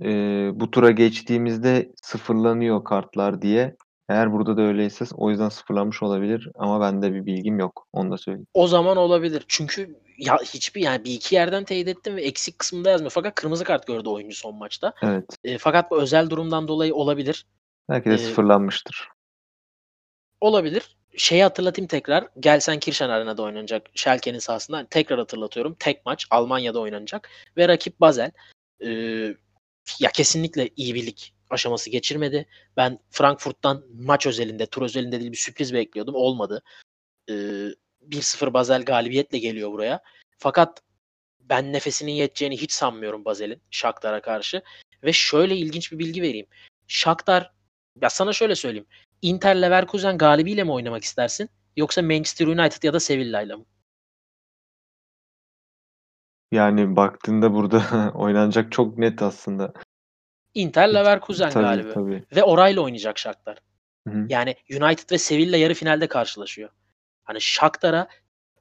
eee, 0.00 0.50
bu 0.54 0.70
tura 0.70 0.90
geçtiğimizde 0.90 1.92
sıfırlanıyor 2.02 2.84
kartlar 2.84 3.42
diye. 3.42 3.76
Eğer 4.10 4.32
burada 4.32 4.56
da 4.56 4.62
öyleyse 4.62 5.04
o 5.14 5.30
yüzden 5.30 5.48
sıfırlanmış 5.48 6.02
olabilir 6.02 6.48
ama 6.58 6.80
bende 6.80 7.14
bir 7.14 7.26
bilgim 7.26 7.58
yok. 7.58 7.86
Onu 7.92 8.10
da 8.10 8.18
söyleyeyim. 8.18 8.46
O 8.54 8.66
zaman 8.66 8.96
olabilir. 8.96 9.44
Çünkü 9.48 9.98
ya 10.18 10.38
hiçbir 10.44 10.80
yani 10.80 11.04
1-2 11.04 11.34
yerden 11.34 11.64
teyit 11.64 11.88
ettim 11.88 12.16
ve 12.16 12.22
eksik 12.22 12.58
kısmında 12.58 12.90
yazmıyor. 12.90 13.10
Fakat 13.10 13.34
kırmızı 13.34 13.64
kart 13.64 13.86
gördü 13.86 14.08
oyuncu 14.08 14.36
son 14.36 14.54
maçta. 14.54 14.92
Evet. 15.02 15.24
Eee, 15.44 15.58
fakat 15.58 15.90
bu 15.90 16.02
özel 16.02 16.30
durumdan 16.30 16.68
dolayı 16.68 16.94
olabilir. 16.94 17.46
Belki 17.88 18.10
de 18.10 18.14
Eee 18.14 18.18
sıfırlanmıştır. 18.18 19.08
Olabilir. 20.40 20.96
Şeyi 21.16 21.42
hatırlatayım 21.42 21.88
tekrar. 21.88 22.28
Gelsenkirchen 22.40 23.08
Arena'da 23.08 23.42
oynanacak 23.42 23.82
Schalke'nin 23.94 24.38
sahasında. 24.38 24.86
Tekrar 24.90 25.18
hatırlatıyorum. 25.18 25.76
Tek 25.78 26.06
maç 26.06 26.26
Almanya'da 26.30 26.80
oynanacak 26.80 27.28
ve 27.56 27.68
rakip 27.68 28.00
Basel. 28.00 28.30
Eee, 28.80 29.36
ya 30.00 30.10
kesinlikle 30.10 30.68
iyi 30.76 30.94
bir 30.94 31.06
lig 31.06 31.18
aşaması 31.52 31.90
geçirmedi. 31.90 32.46
Ben 32.76 32.98
Frankfurt'tan 33.10 33.84
maç 33.94 34.26
özelinde, 34.26 34.66
tur 34.66 34.82
özelinde 34.82 35.20
değil 35.20 35.32
bir 35.32 35.36
sürpriz 35.36 35.74
bekliyordum. 35.74 36.14
Olmadı. 36.14 36.62
Eee, 37.28 37.74
1-0 38.00 38.54
Basel 38.54 38.84
galibiyetle 38.84 39.38
geliyor 39.38 39.72
buraya. 39.72 40.00
Fakat 40.38 40.82
ben 41.40 41.72
nefesinin 41.72 42.12
yeteceğini 42.12 42.56
hiç 42.56 42.72
sanmıyorum 42.72 43.24
Basel'in 43.24 43.62
Shakhtar'a 43.70 44.22
karşı 44.22 44.62
ve 45.04 45.12
şöyle 45.12 45.56
ilginç 45.56 45.92
bir 45.92 45.98
bilgi 45.98 46.22
vereyim. 46.22 46.46
Shakhtar 46.88 47.52
ya 48.02 48.10
sana 48.10 48.32
şöyle 48.32 48.54
söyleyeyim. 48.54 48.86
Inter 49.22 49.62
Leverkusen 49.62 50.18
galibiyle 50.18 50.64
mi 50.64 50.72
oynamak 50.72 51.04
istersin 51.04 51.48
yoksa 51.76 52.02
Manchester 52.02 52.46
United 52.46 52.82
ya 52.82 52.92
da 52.92 53.00
Sevilla'yla 53.00 53.56
mı? 53.56 53.64
Yani 56.52 56.96
baktığında 56.96 57.54
burada 57.54 58.12
oynanacak 58.14 58.72
çok 58.72 58.98
net 58.98 59.22
aslında. 59.22 59.72
Inter 60.54 60.94
Leverkusen 60.94 61.50
Tabii, 61.50 61.64
galibi 61.64 61.92
tabii. 61.92 62.24
ve 62.36 62.42
orayla 62.42 62.82
oynayacak 62.82 63.18
Shakhtar. 63.18 63.58
Hı 64.08 64.14
hı. 64.14 64.26
Yani 64.28 64.54
United 64.70 65.10
ve 65.12 65.18
Sevilla 65.18 65.56
yarı 65.56 65.74
finalde 65.74 66.06
karşılaşıyor. 66.08 66.70
Hani 67.24 67.40
Shakhtar'a 67.40 68.08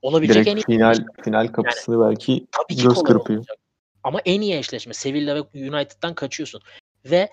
olabilecek 0.02 0.48
en 0.48 0.56
Direkt 0.56 0.70
iyi 0.70 0.76
final 0.76 0.92
eşleşme. 0.92 1.24
final 1.24 1.44
Yani 1.44 1.52
kapısını 1.52 2.10
belki 2.10 2.48
tabii 2.52 2.76
ki 2.76 2.84
göz 2.84 3.04
kırpıyor. 3.04 3.22
olmayacak. 3.30 3.58
Ama 4.04 4.20
en 4.26 4.42
iyi 4.42 4.56
eşleşme 4.56 4.94
Sevilla 4.94 5.36
ve 5.36 5.42
United'dan 5.70 6.14
kaçıyorsun 6.16 6.62
ve, 7.06 7.30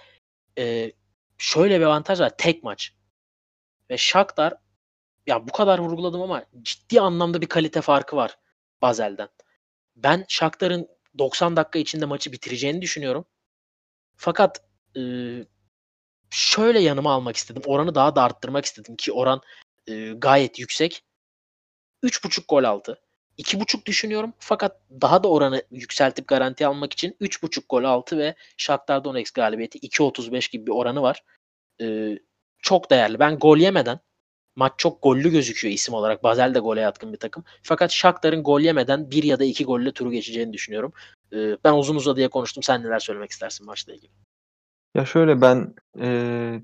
eee, 0.56 0.92
şöyle 1.38 1.80
bir 1.80 1.84
avantaj 1.84 2.20
var. 2.20 2.32
Tek 2.38 2.62
maç 2.64 2.92
ve 3.90 3.96
Shakhtar 3.98 4.54
ya 5.26 5.48
bu 5.48 5.52
kadar 5.52 5.78
vurguladım 5.78 6.22
ama 6.22 6.44
ciddi 6.62 7.00
anlamda 7.00 7.40
bir 7.40 7.46
kalite 7.46 7.80
farkı 7.80 8.16
var 8.16 8.38
Basel'den. 8.82 9.28
Ben 9.96 10.24
Shakhtar'ın 10.28 10.88
90 11.18 11.56
dakika 11.56 11.78
içinde 11.78 12.04
maçı 12.06 12.32
bitireceğini 12.32 12.82
düşünüyorum. 12.82 13.24
Fakat, 14.16 14.64
şöyle 16.30 16.80
yanıma 16.80 17.12
almak 17.12 17.36
istedim. 17.36 17.62
Oranı 17.66 17.94
daha 17.94 18.16
da 18.16 18.22
arttırmak 18.22 18.64
istedim 18.64 18.96
ki 18.96 19.12
oran, 19.12 19.40
gayet 20.16 20.58
yüksek. 20.58 21.02
3.5 22.02 22.46
gol 22.48 22.64
altı. 22.64 23.00
2.5 23.38 23.86
düşünüyorum 23.86 24.34
fakat 24.38 24.80
daha 25.00 25.22
da 25.22 25.28
oranı 25.28 25.62
yükseltip 25.70 26.28
garantiye 26.28 26.68
almak 26.68 26.92
için 26.92 27.16
3.5 27.20 27.62
gol 27.68 27.84
altı 27.84 28.18
ve 28.18 28.34
Shakhtar 28.56 29.04
Donetsk 29.04 29.34
galibiyeti 29.34 29.78
2.35 29.78 30.50
gibi 30.52 30.66
bir 30.66 30.72
oranı 30.72 31.02
var. 31.02 31.22
Çok 32.58 32.90
değerli. 32.90 33.18
Ben 33.18 33.38
gol 33.38 33.58
yemeden 33.58 34.00
maç 34.56 34.72
çok 34.76 35.02
gollü 35.02 35.30
gözüküyor 35.30 35.74
isim 35.74 35.94
olarak. 35.94 36.22
Basel 36.22 36.54
de 36.54 36.58
gole 36.58 36.80
yatkın 36.80 37.12
bir 37.12 37.18
takım. 37.18 37.44
Fakat 37.62 37.90
Shakhtar'ın 37.90 38.42
gol 38.42 38.60
yemeden 38.60 39.10
1 39.10 39.22
ya 39.22 39.38
da 39.38 39.44
2 39.44 39.64
golle 39.64 39.92
turu 39.92 40.12
geçeceğini 40.12 40.52
düşünüyorum. 40.52 40.92
Eee, 41.36 41.58
ben 41.64 41.74
uzun 41.74 41.96
uzadıya 41.96 42.30
konuştum. 42.30 42.62
Sen 42.62 42.82
neler 42.82 42.98
söylemek 42.98 43.30
istersin 43.30 43.66
maçla 43.66 43.94
ilgili? 43.94 44.12
Ya 44.94 45.04
şöyle 45.04 45.40
ben, 45.40 45.74
eee, 45.98 46.62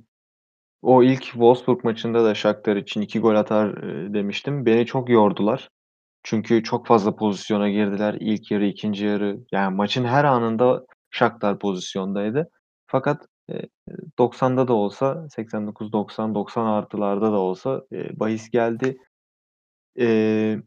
o 0.83 1.03
ilk 1.03 1.23
Wolfsburg 1.25 1.85
maçında 1.85 2.25
da 2.25 2.35
Shakhtar 2.35 2.77
için 2.77 3.01
2 3.03 3.21
gol 3.21 3.35
atar, 3.37 3.83
eee, 3.85 4.15
demiştim. 4.15 4.67
Beni 4.67 4.87
çok 4.87 5.09
yordular. 5.11 5.71
Çünkü 6.25 6.63
çok 6.65 6.87
fazla 6.87 7.17
pozisyona 7.17 7.71
girdiler. 7.71 8.17
İlk 8.21 8.51
yarı, 8.51 8.67
ikinci 8.67 9.07
yarı 9.07 9.39
yani 9.53 9.77
maçın 9.77 10.05
her 10.05 10.25
anında 10.25 10.87
Shakhtar 11.11 11.59
pozisyondaydı. 11.59 12.51
Fakat, 12.89 13.27
eee, 13.51 13.69
90'da 14.19 14.69
da 14.69 14.75
olsa 14.75 15.29
89, 15.31 15.93
90, 15.93 16.35
90 16.37 16.67
artılarda 16.67 17.33
da 17.33 17.39
olsa, 17.41 17.83
eee, 17.93 18.11
bahis 18.15 18.51
geldi. 18.51 18.99
Eee, 19.97 20.63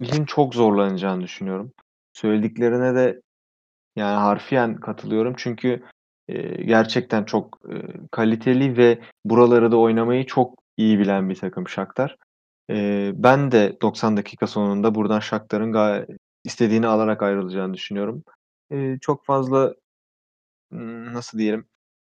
Basel'in 0.00 0.24
çok 0.24 0.54
zorlanacağını 0.54 1.22
düşünüyorum. 1.22 1.72
Söylediklerine 2.12 2.94
de 2.94 3.20
yani 3.96 4.16
harfiyen 4.16 4.76
katılıyorum. 4.76 5.34
Çünkü, 5.38 5.84
eee, 6.28 6.64
gerçekten 6.64 7.24
çok, 7.24 7.60
eee, 7.70 7.82
kaliteli 8.12 8.76
ve 8.78 9.00
buraları 9.26 9.72
da 9.72 9.78
oynamayı 9.78 10.26
çok 10.26 10.54
iyi 10.76 11.00
bilen 11.00 11.30
bir 11.30 11.36
takım 11.36 11.68
Shakhtar. 11.68 12.16
Eee, 12.70 13.12
ben 13.16 13.52
de 13.52 13.78
90 13.82 14.18
dakika 14.18 14.48
sonunda 14.48 14.96
buradan 14.96 15.20
Shakhtar'ın 15.20 15.72
istediğini 16.44 16.88
alarak 16.88 17.22
ayrılacağını 17.24 17.74
düşünüyorum. 17.74 18.24
Eee, 18.72 18.98
çok 19.02 19.26
fazla, 19.26 19.74
nasıl 20.72 21.38
diyelim, 21.38 21.66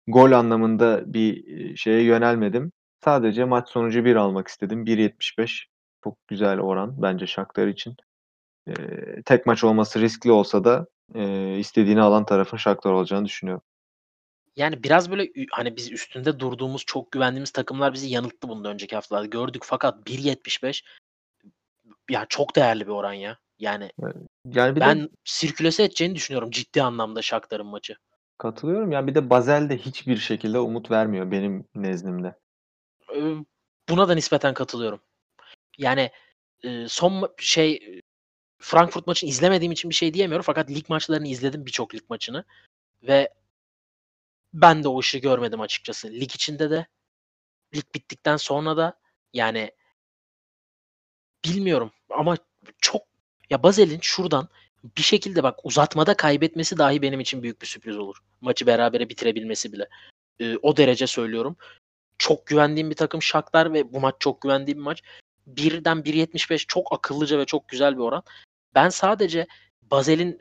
gol 0.09 0.33
anlamında 0.33 1.15
bir, 1.15 1.45
şeye 1.77 2.05
yönelmedim. 2.05 2.73
Sadece 3.05 3.45
maç 3.47 3.71
sonucu 3.71 4.07
1 4.07 4.17
almak 4.17 4.49
istedim. 4.49 4.87
1.75 4.87 5.69
çok 6.05 6.29
güzel 6.29 6.59
oran 6.59 7.03
bence 7.03 7.27
Shakhtar 7.27 7.67
için. 7.67 7.97
Eee, 8.67 9.23
tek 9.25 9.47
maç 9.47 9.65
olması 9.65 10.01
riskli 10.01 10.33
olsa 10.33 10.65
da, 10.65 10.87
eee, 11.15 11.59
istediğini 11.59 12.03
alan 12.03 12.25
tarafın 12.25 12.57
Shakhtar 12.57 12.93
olacağını 12.93 13.25
düşünüyorum. 13.25 13.63
Yani 14.57 14.83
biraz 14.83 15.11
böyle 15.11 15.33
hani 15.51 15.77
biz 15.77 15.93
üstünde 15.93 16.41
durduğumuz, 16.41 16.85
çok 16.87 17.13
güvendiğimiz 17.13 17.51
takımlar 17.51 17.93
bizi 17.93 18.09
yanılttı 18.09 18.49
bundan 18.49 18.73
önceki 18.73 18.95
haftalarda 18.97 19.27
gördük 19.27 19.63
fakat 19.65 20.07
1.75 20.07 20.85
ya 22.11 22.27
çok 22.29 22.57
değerli 22.57 22.87
bir 22.87 22.93
oran 22.93 23.13
ya. 23.13 23.39
Yani. 23.59 23.91
Yani 24.47 24.77
bir 24.77 24.81
de 24.81 24.85
ben 24.87 25.09
sirkülese 25.25 25.83
edeceğini 25.85 26.15
düşünüyorum 26.15 26.51
ciddi 26.51 26.83
anlamda 26.83 27.23
Shakhtar'ın 27.23 27.67
maçı. 27.67 27.97
Katılıyorum. 28.39 28.93
Ya 28.93 29.07
bir 29.07 29.15
de 29.15 29.31
Basel 29.31 29.71
de 29.71 29.79
hiçbir 29.79 30.17
şekilde 30.17 30.59
umut 30.59 30.91
vermiyor 30.91 31.31
benim 31.31 31.65
nezdimde. 31.75 32.35
Buna 33.89 34.09
da 34.09 34.15
nispeten 34.15 34.55
katılıyorum. 34.55 35.01
Yani, 35.81 36.11
eee, 36.65 36.87
son 36.89 37.35
şey, 37.39 38.01
Frankfurt 38.59 39.07
maçını 39.07 39.31
izlemediğim 39.31 39.73
için 39.73 39.91
bir 39.91 39.95
şey 39.95 40.15
diyemiyorum 40.15 40.45
fakat 40.47 40.71
lig 40.71 40.91
maçlarını 40.91 41.29
izledim 41.29 41.67
birçok 41.67 41.95
lig 41.95 42.03
maçını 42.11 42.45
ve 43.03 43.31
ben 44.55 44.85
de 44.85 44.89
o 44.89 44.99
ışığı 45.01 45.19
görmedim 45.19 45.61
açıkçası. 45.61 46.09
Lig 46.13 46.35
içinde 46.35 46.71
de, 46.71 46.87
lig 47.77 47.85
bittikten 47.95 48.37
sonra 48.37 48.77
da 48.77 49.01
yani 49.35 49.73
bilmiyorum 51.45 51.91
ama 52.11 52.37
çok 52.79 53.03
ya 53.51 53.63
Basel'in 53.63 53.99
şuradan 54.03 54.49
bir 54.97 55.03
şekilde 55.03 55.43
bak 55.43 55.59
uzatmada 55.65 56.17
kaybetmesi 56.17 56.79
dahi 56.79 57.03
benim 57.03 57.21
için 57.21 57.43
büyük 57.43 57.63
bir 57.63 57.67
sürpriz 57.67 57.97
olur. 57.99 58.17
Maçı 58.41 58.67
berabere 58.67 59.09
bitirebilmesi 59.09 59.73
bile. 59.73 59.89
Eee, 60.41 60.59
o 60.63 60.77
derece 60.77 61.07
söylüyorum. 61.07 61.57
Çok 62.19 62.47
güvendiğim 62.47 62.91
bir 62.91 62.97
takım 62.97 63.23
Shakhtar 63.23 63.75
ve 63.75 63.93
bu 63.95 64.01
maç 64.01 64.15
çok 64.21 64.43
güvendiğim 64.43 64.79
bir 64.79 64.85
maç. 64.85 65.03
1'den 65.57 65.99
1.75 65.99 66.67
çok 66.67 66.93
akıllıca 66.93 67.39
ve 67.39 67.45
çok 67.45 67.69
güzel 67.69 67.95
bir 67.97 68.03
oran. 68.03 68.23
Ben 68.75 68.89
sadece 68.89 69.47
Basel'in 69.83 70.39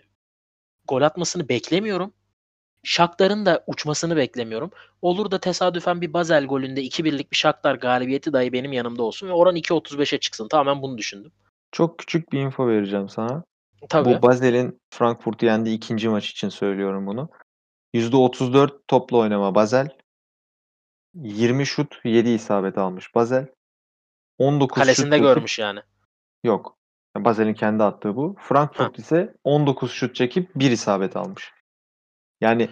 gol 0.88 1.02
atmasını 1.02 1.50
beklemiyorum. 1.50 2.14
Shakhtar'ın 2.84 3.46
da 3.46 3.64
uçmasını 3.68 4.16
beklemiyorum. 4.16 4.72
Olur 5.02 5.32
da 5.32 5.40
tesadüfen 5.40 6.02
bir 6.02 6.14
Basel 6.14 6.46
golünde 6.46 6.84
2-1'lik 6.84 7.32
bir 7.32 7.38
Shakhtar 7.38 7.76
galibiyeti 7.76 8.34
dahi 8.34 8.54
benim 8.54 8.74
yanımda 8.74 9.04
olsun 9.04 9.28
ve 9.28 9.32
oran 9.32 9.56
2.35'e 9.56 10.20
çıksın. 10.20 10.48
Tamamen 10.48 10.82
bunu 10.82 10.98
düşündüm. 10.98 11.32
Çok 11.72 12.00
küçük 12.00 12.32
bir 12.32 12.40
info 12.40 12.68
vereceğim 12.68 13.10
sana. 13.10 13.44
Tabii. 13.90 14.10
Bu 14.10 14.22
Basel'in 14.22 14.80
Frankfurt'u 14.90 15.46
yendiği 15.46 15.78
2. 15.78 16.10
maç 16.10 16.30
için 16.30 16.50
söylüyorum 16.50 17.08
bunu. 17.08 17.30
%34 17.94 18.72
topla 18.88 19.18
oynama 19.18 19.56
Basel. 19.56 19.90
20 21.16 21.66
şut, 21.66 22.00
7 22.04 22.30
isabet 22.30 22.78
almış 22.78 23.16
Basel. 23.16 23.48
19 24.40 24.76
şut 24.76 24.84
Kalesinde 24.84 25.16
çekip 25.16 25.24
görmüş 25.24 25.60
yani. 25.60 25.80
Yok. 26.44 26.78
Basel'in 27.18 27.54
kendi 27.54 27.84
attığı 27.84 28.16
bu. 28.16 28.36
Frankfurt 28.40 29.00
ise 29.00 29.36
19 29.44 29.92
şut 29.92 30.16
çekip 30.16 30.56
1 30.56 30.72
isabet 30.72 31.18
almış. 31.18 31.52
Yani 32.42 32.70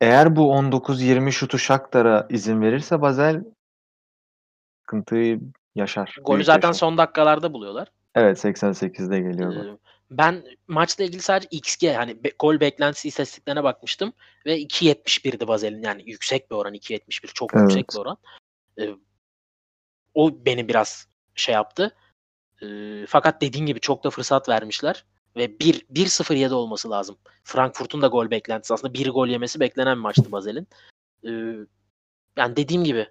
eğer 0.00 0.36
bu 0.36 0.52
19-20 0.52 1.32
şutu 1.32 1.58
Shakhtar'a 1.58 2.26
izin 2.30 2.62
verirse 2.62 3.00
Basel 3.00 3.44
sıkıntıyı 4.80 5.40
yaşar. 5.74 6.16
Golü 6.24 6.44
zaten 6.44 6.68
yaşar. 6.68 6.78
son 6.78 6.98
dakikalarda 6.98 7.52
buluyorlar. 7.52 7.88
Evet 8.14 8.44
88'de 8.44 9.20
geliyor. 9.20 9.64
Eee, 9.64 9.76
ben 10.10 10.44
maçla 10.68 11.04
ilgili 11.04 11.22
sadece 11.22 11.48
XG 11.50 11.86
hani 11.96 12.24
be 12.24 12.32
gol 12.38 12.60
beklentisi 12.60 13.08
istatistiklerine 13.08 13.64
bakmıştım 13.64 14.12
ve 14.46 14.58
2.71'di 14.60 15.48
Basel'in 15.48 15.82
yani 15.82 16.02
yüksek 16.06 16.50
bir 16.50 16.56
oran 16.56 16.74
2.71 16.74 17.26
çok 17.34 17.54
yüksek 17.54 17.76
Evet. 17.78 17.88
bir 17.92 17.98
oran. 17.98 18.16
Eee, 18.78 18.94
o 20.14 20.46
beni 20.46 20.68
biraz 20.68 21.08
şey 21.34 21.54
yaptı. 21.54 21.96
Eee, 22.62 23.06
fakat 23.08 23.42
dediğin 23.42 23.66
gibi 23.66 23.80
çok 23.80 24.04
da 24.04 24.10
fırsat 24.10 24.48
vermişler 24.48 25.04
ve 25.36 25.60
1 25.60 25.86
1-0 25.90 26.54
olması 26.54 26.90
lazım. 26.90 27.18
Frankfurt'un 27.44 28.02
da 28.02 28.06
gol 28.08 28.30
beklentisi 28.30 28.74
aslında 28.74 28.94
1 28.94 29.10
gol 29.10 29.28
yemesi 29.28 29.60
beklenen 29.60 29.96
bir 29.98 30.02
maçtı 30.02 30.32
Basel'in. 30.32 30.68
Eee, 31.24 31.56
yani 32.38 32.56
dediğim 32.56 32.84
gibi 32.84 33.08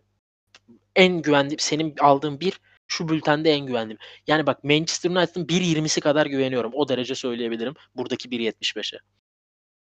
en 0.95 1.23
güvendiğim 1.23 1.60
senin 1.60 1.95
aldığın 2.01 2.39
1 2.41 2.62
şu 2.88 3.10
bültende 3.10 3.51
en 3.51 3.65
güvendiğim. 3.67 3.99
Yani 4.27 4.47
bak 4.47 4.63
Manchester 4.63 5.12
United'ın 5.12 5.49
1.20'si 5.49 6.01
kadar 6.01 6.25
güveniyorum. 6.25 6.71
O 6.75 6.89
derece 6.89 7.15
söyleyebilirim 7.15 7.75
buradaki 7.95 8.31
1.75'e. 8.31 8.99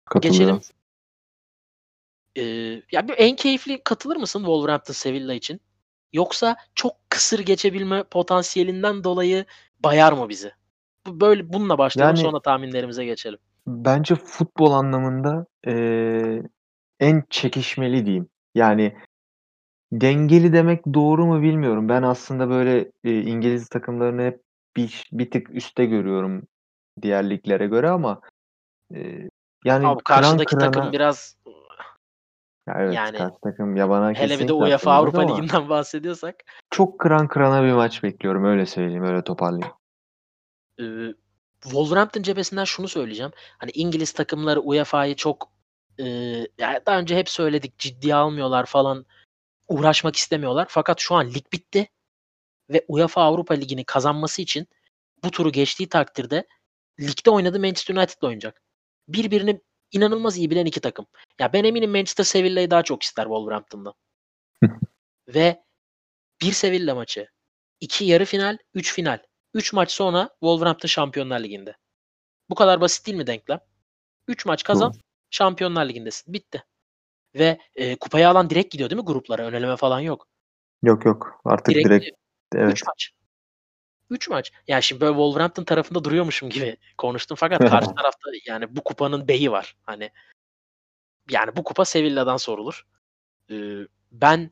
Katılıyorum. 0.06 0.56
Geçelim. 0.58 0.74
Eee, 2.36 2.82
ya 2.92 3.08
bir 3.08 3.14
en 3.18 3.36
keyifli 3.36 3.80
katılır 3.84 4.16
mısın 4.16 4.38
Wolverhampton 4.38 4.92
Sevilla 4.94 5.34
için? 5.34 5.60
Yoksa 6.12 6.56
çok 6.74 6.92
kısır 7.08 7.38
geçebilme 7.38 8.02
potansiyelinden 8.02 9.04
dolayı 9.04 9.44
bayar 9.80 10.12
mı 10.12 10.28
bizi? 10.28 10.52
Bu 11.06 11.20
böyle 11.20 11.52
bununla 11.52 11.78
başlayalım 11.78 12.16
Yani 12.16 12.22
sonra 12.24 12.40
tahminlerimize 12.42 13.04
geçelim. 13.04 13.38
Bence 13.66 14.14
futbol 14.14 14.72
anlamında, 14.72 15.46
eee, 15.66 16.42
en 17.00 17.24
çekişmeli 17.30 18.06
diyeyim. 18.06 18.28
Yani 18.54 18.96
dengeli 19.92 20.52
demek 20.52 20.86
doğru 20.94 21.26
mu 21.26 21.42
bilmiyorum. 21.42 21.88
Ben 21.88 22.02
aslında 22.02 22.50
böyle, 22.50 22.90
eee, 23.04 23.20
İngiliz 23.20 23.68
takımlarını 23.68 24.22
hep 24.22 24.40
bir 24.76 25.04
bir 25.12 25.30
tık 25.30 25.50
üstte 25.50 25.84
görüyorum 25.86 26.42
diğer 27.02 27.30
liglere 27.30 27.66
göre 27.66 27.88
ama, 27.90 28.20
eee, 28.94 29.30
yani 29.64 29.86
Abi 29.86 30.02
kıran 30.04 30.20
karşıdaki 30.20 30.56
takım 30.58 30.72
kırana 30.72 30.92
biraz 30.92 31.36
Ya 32.70 32.76
evet, 32.78 32.94
yani 32.94 33.18
karşı 33.18 33.34
takım 33.44 33.76
yabana 33.76 34.12
hele 34.12 34.38
bir 34.40 34.48
de 34.48 34.52
UEFA 34.52 34.92
Avrupa 34.92 35.22
Ligi'nden 35.22 35.68
bahsediyorsak 35.68 36.34
çok 36.70 36.98
kıran 36.98 37.28
kırana 37.28 37.62
bir 37.64 37.72
maç 37.72 38.02
bekliyorum. 38.02 38.44
Öyle 38.44 38.66
söyleyeyim, 38.66 39.04
öyle 39.04 39.24
toparlayayım. 39.24 39.76
Eee, 40.78 41.14
Wolverhampton 41.62 42.22
cephesinden 42.22 42.64
şunu 42.64 42.88
söyleyeceğim. 42.88 43.32
Hani 43.58 43.70
İngiliz 43.74 44.12
takımları 44.12 44.60
UEFA'yı 44.60 45.16
çok, 45.16 45.52
eee, 45.98 46.48
ya 46.58 46.80
daha 46.86 46.98
önce 46.98 47.16
hep 47.16 47.28
söyledik 47.28 47.78
ciddiye 47.78 48.14
almıyorlar 48.14 48.66
falan, 48.66 49.06
uğraşmak 49.68 50.16
istemiyorlar. 50.16 50.66
Fakat 50.70 51.00
şu 51.00 51.14
an 51.14 51.26
lig 51.26 51.52
bitti 51.52 51.88
ve 52.70 52.84
UEFA 52.88 53.22
Avrupa 53.22 53.54
Ligi'ni 53.54 53.84
kazanması 53.84 54.42
için 54.42 54.68
bu 55.24 55.30
turu 55.30 55.52
geçtiği 55.52 55.88
takdirde 55.88 56.46
ligde 57.00 57.30
oynadığı 57.30 57.60
Manchester 57.60 57.94
United'la 57.94 58.28
oynayacak. 58.28 58.62
Birbirini 59.08 59.60
inanılmaz 59.92 60.38
iyi 60.38 60.50
bilen 60.50 60.66
2 60.66 60.80
takım. 60.80 61.06
Ya 61.38 61.52
ben 61.52 61.64
eminim 61.64 61.90
Manchester 61.90 62.24
Sevilla'yı 62.24 62.70
daha 62.70 62.82
çok 62.82 63.02
ister 63.02 63.24
Wolverhampton'dan. 63.24 63.94
Ve 65.28 65.64
1 66.42 66.52
Sevilla 66.52 66.94
maçı, 66.94 67.28
2 67.80 68.04
yarı 68.04 68.24
final, 68.24 68.58
3 68.74 68.94
final. 68.94 69.18
3 69.54 69.72
maç 69.72 69.90
sonra 69.90 70.28
Wolverhampton 70.40 70.86
Şampiyonlar 70.88 71.40
Ligi'nde. 71.40 71.76
Bu 72.50 72.54
kadar 72.54 72.80
basit 72.80 73.06
değil 73.06 73.18
mi 73.18 73.26
denklem? 73.26 73.60
3 74.28 74.46
maç 74.46 74.62
kazan. 74.62 74.92
Şampiyonlar 75.30 75.88
Ligi'ndesin. 75.88 76.34
Bitti. 76.34 76.64
Ve, 77.34 77.58
eee, 77.76 77.96
kupayı 77.96 78.28
alan 78.28 78.50
direkt 78.50 78.72
gidiyor 78.72 78.90
değil 78.90 79.00
mi 79.02 79.06
gruplara? 79.06 79.46
Ön 79.46 79.52
eleme 79.52 79.76
falan 79.76 80.00
yok. 80.00 80.26
Yok, 80.82 81.04
yok. 81.04 81.40
Artık 81.44 81.74
Direkt 81.74 81.88
direkt 81.88 82.04
gidiyor. 82.04 82.16
3 82.54 82.56
Evet. 82.56 82.82
maç. 82.86 83.10
3 84.10 84.28
maç. 84.28 84.52
Yani 84.68 84.82
şimdi 84.82 85.00
böyle 85.00 85.12
Wolverhampton 85.12 85.64
tarafında 85.64 86.04
duruyormuşum 86.04 86.50
gibi 86.50 86.76
konuştum 86.98 87.36
fakat 87.40 87.58
karşı 87.58 87.70
tarafta 87.96 88.30
yani 88.46 88.76
bu 88.76 88.84
kupanın 88.84 89.28
beyi 89.28 89.52
var. 89.52 89.76
Hani 89.82 90.10
yani 91.30 91.56
bu 91.56 91.64
kupa 91.64 91.84
Sevilla'dan 91.84 92.36
sorulur. 92.36 92.86
Eee, 93.48 93.86
ben 94.12 94.50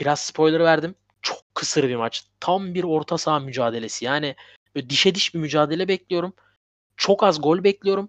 biraz 0.00 0.20
spoiler 0.20 0.60
verdim. 0.60 0.94
Çok 1.22 1.54
kısır 1.54 1.88
bir 1.88 1.96
maç. 1.96 2.24
Tam 2.40 2.74
bir 2.74 2.84
orta 2.84 3.18
saha 3.18 3.38
mücadelesi. 3.38 4.04
Yani 4.04 4.36
dişe 4.88 5.14
diş 5.14 5.34
bir 5.34 5.38
mücadele 5.38 5.88
bekliyorum. 5.88 6.32
Çok 6.96 7.22
az 7.22 7.42
gol 7.42 7.64
bekliyorum. 7.64 8.08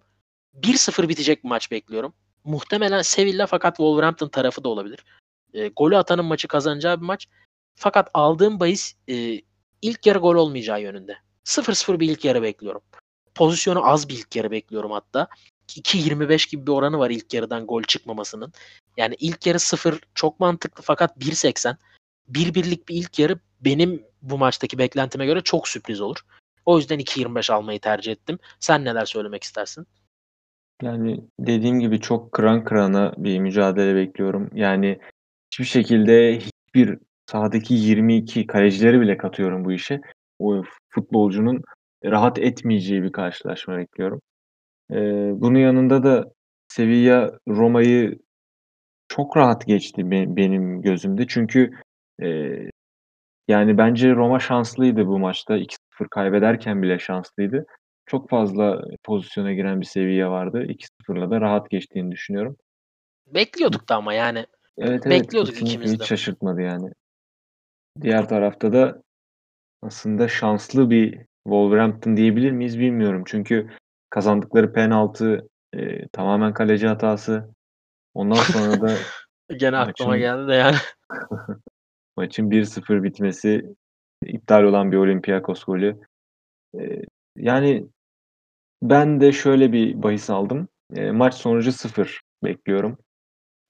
1-0 0.53 1.09
bitecek 1.09 1.43
bir 1.43 1.49
maç 1.49 1.71
bekliyorum. 1.71 2.13
Muhtemelen 2.43 3.01
Sevilla 3.01 3.47
fakat 3.47 3.75
Wolverhampton 3.75 4.27
tarafı 4.27 4.63
da 4.63 4.69
olabilir. 4.69 5.05
Eee, 5.53 5.67
golü 5.67 5.97
atanın 5.97 6.25
maçı 6.25 6.47
kazanacağı 6.47 7.01
bir 7.01 7.05
maç. 7.05 7.27
Fakat 7.75 8.09
aldığım 8.13 8.59
bahis, 8.59 8.95
eee, 9.07 9.41
ilk 9.85 10.05
yarı 10.05 10.19
gol 10.19 10.35
olmayacağı 10.35 10.81
yönünde. 10.81 11.17
0-0 11.45 11.99
bir 11.99 12.09
ilk 12.09 12.25
yarı 12.25 12.41
bekliyorum. 12.41 12.81
Pozisyonu 13.35 13.87
az 13.87 14.09
bir 14.09 14.13
ilk 14.13 14.35
yarı 14.35 14.51
bekliyorum 14.51 14.91
hatta. 14.91 15.27
2.25 15.69 16.51
gibi 16.51 16.67
bir 16.67 16.71
oranı 16.71 16.99
var 16.99 17.09
ilk 17.09 17.33
yarıdan 17.33 17.67
gol 17.67 17.83
çıkmamasının. 17.83 18.53
Yani 18.97 19.15
ilk 19.19 19.45
yarı 19.45 19.59
0 19.59 19.99
çok 20.15 20.39
mantıklı 20.39 20.83
fakat 20.83 21.17
1.80 21.17 21.75
1-1'lik 22.31 22.89
bir 22.89 22.95
ilk 22.95 23.19
yarı 23.19 23.39
benim 23.61 24.03
bu 24.21 24.37
maçtaki 24.37 24.77
beklentime 24.77 25.25
göre 25.25 25.41
çok 25.41 25.67
sürpriz 25.67 26.01
olur. 26.01 26.17
O 26.65 26.77
yüzden 26.77 26.99
2.25 26.99 27.53
almayı 27.53 27.79
tercih 27.79 28.11
ettim. 28.11 28.39
Sen 28.59 28.85
neler 28.85 29.05
söylemek 29.05 29.43
istersin? 29.43 29.87
Yani 30.81 31.21
dediğim 31.39 31.79
gibi 31.79 31.99
çok 31.99 32.31
kıran 32.31 32.63
kırana 32.63 33.13
bir 33.17 33.39
mücadele 33.39 33.95
bekliyorum. 33.95 34.49
Yani 34.53 34.99
hiçbir 35.51 35.65
şekilde 35.65 36.39
hiçbir 36.39 36.99
sahadaki 37.31 37.73
22 37.73 38.47
kalecileri 38.47 39.01
bile 39.01 39.17
katıyorum 39.17 39.65
bu 39.65 39.71
işe. 39.71 40.01
O 40.39 40.63
futbolcunun 40.89 41.61
rahat 42.05 42.39
etmeyeceği 42.39 43.03
bir 43.03 43.11
karşılaşma 43.11 43.77
bekliyorum. 43.77 44.21
Eee, 44.91 45.31
bunun 45.35 45.59
yanında 45.59 46.03
da 46.03 46.31
Sevilla 46.67 47.39
Roma'yı 47.47 48.19
çok 49.07 49.37
rahat 49.37 49.67
geçti 49.67 50.11
be 50.11 50.25
benim 50.35 50.81
gözümde. 50.81 51.27
Çünkü, 51.27 51.71
eee, 52.21 52.69
yani 53.47 53.77
bence 53.77 54.15
Roma 54.15 54.39
şanslıydı 54.39 55.07
bu 55.07 55.19
maçta. 55.19 55.57
2-0 55.57 56.09
kaybederken 56.11 56.81
bile 56.81 56.99
şanslıydı. 56.99 57.65
Çok 58.05 58.29
fazla 58.29 58.81
pozisyona 59.03 59.53
giren 59.53 59.81
bir 59.81 59.85
Sevilla 59.85 60.31
vardı. 60.31 60.65
2-0'la 60.67 61.31
da 61.31 61.41
rahat 61.41 61.69
geçtiğini 61.69 62.11
düşünüyorum. 62.11 62.57
Bekliyorduk 63.27 63.89
da 63.89 63.95
ama 63.95 64.13
yani. 64.13 64.45
Evet, 64.77 65.01
evet. 65.05 65.23
Bekliyorduk 65.23 65.61
ikimiz 65.61 65.93
hiç 65.93 65.99
de. 65.99 66.05
şaşırtmadı 66.05 66.61
yani. 66.61 66.89
Diğer 68.01 68.29
tarafta 68.29 68.73
da 68.73 69.01
aslında 69.81 70.27
şanslı 70.27 70.89
bir 70.89 71.19
Wolverhampton 71.43 72.17
diyebilir 72.17 72.51
miyiz 72.51 72.79
bilmiyorum. 72.79 73.23
Çünkü 73.27 73.69
kazandıkları 74.09 74.73
penaltı, 74.73 75.47
eee, 75.73 76.07
tamamen 76.11 76.53
kaleci 76.53 76.87
hatası. 76.87 77.49
Ondan 78.13 78.35
sonra 78.35 78.81
da 78.81 78.93
Gene 79.57 79.77
aklıma 79.77 80.11
maçın 80.11 80.19
geldi 80.19 80.47
de 80.47 80.55
yani. 80.55 80.75
maçın 82.17 82.51
1-0 82.51 83.03
bitmesi, 83.03 83.65
iptal 84.25 84.63
olan 84.63 84.91
bir 84.91 84.97
Olympiakos 84.97 85.63
golü. 85.63 85.99
Eee, 86.73 87.01
yani 87.37 87.87
ben 88.83 89.21
de 89.21 89.31
şöyle 89.31 89.71
bir 89.73 90.03
bahis 90.03 90.29
aldım. 90.29 90.67
Eee, 90.95 91.11
maç 91.11 91.33
sonucu 91.33 91.71
0 91.71 92.21
bekliyorum. 92.43 92.97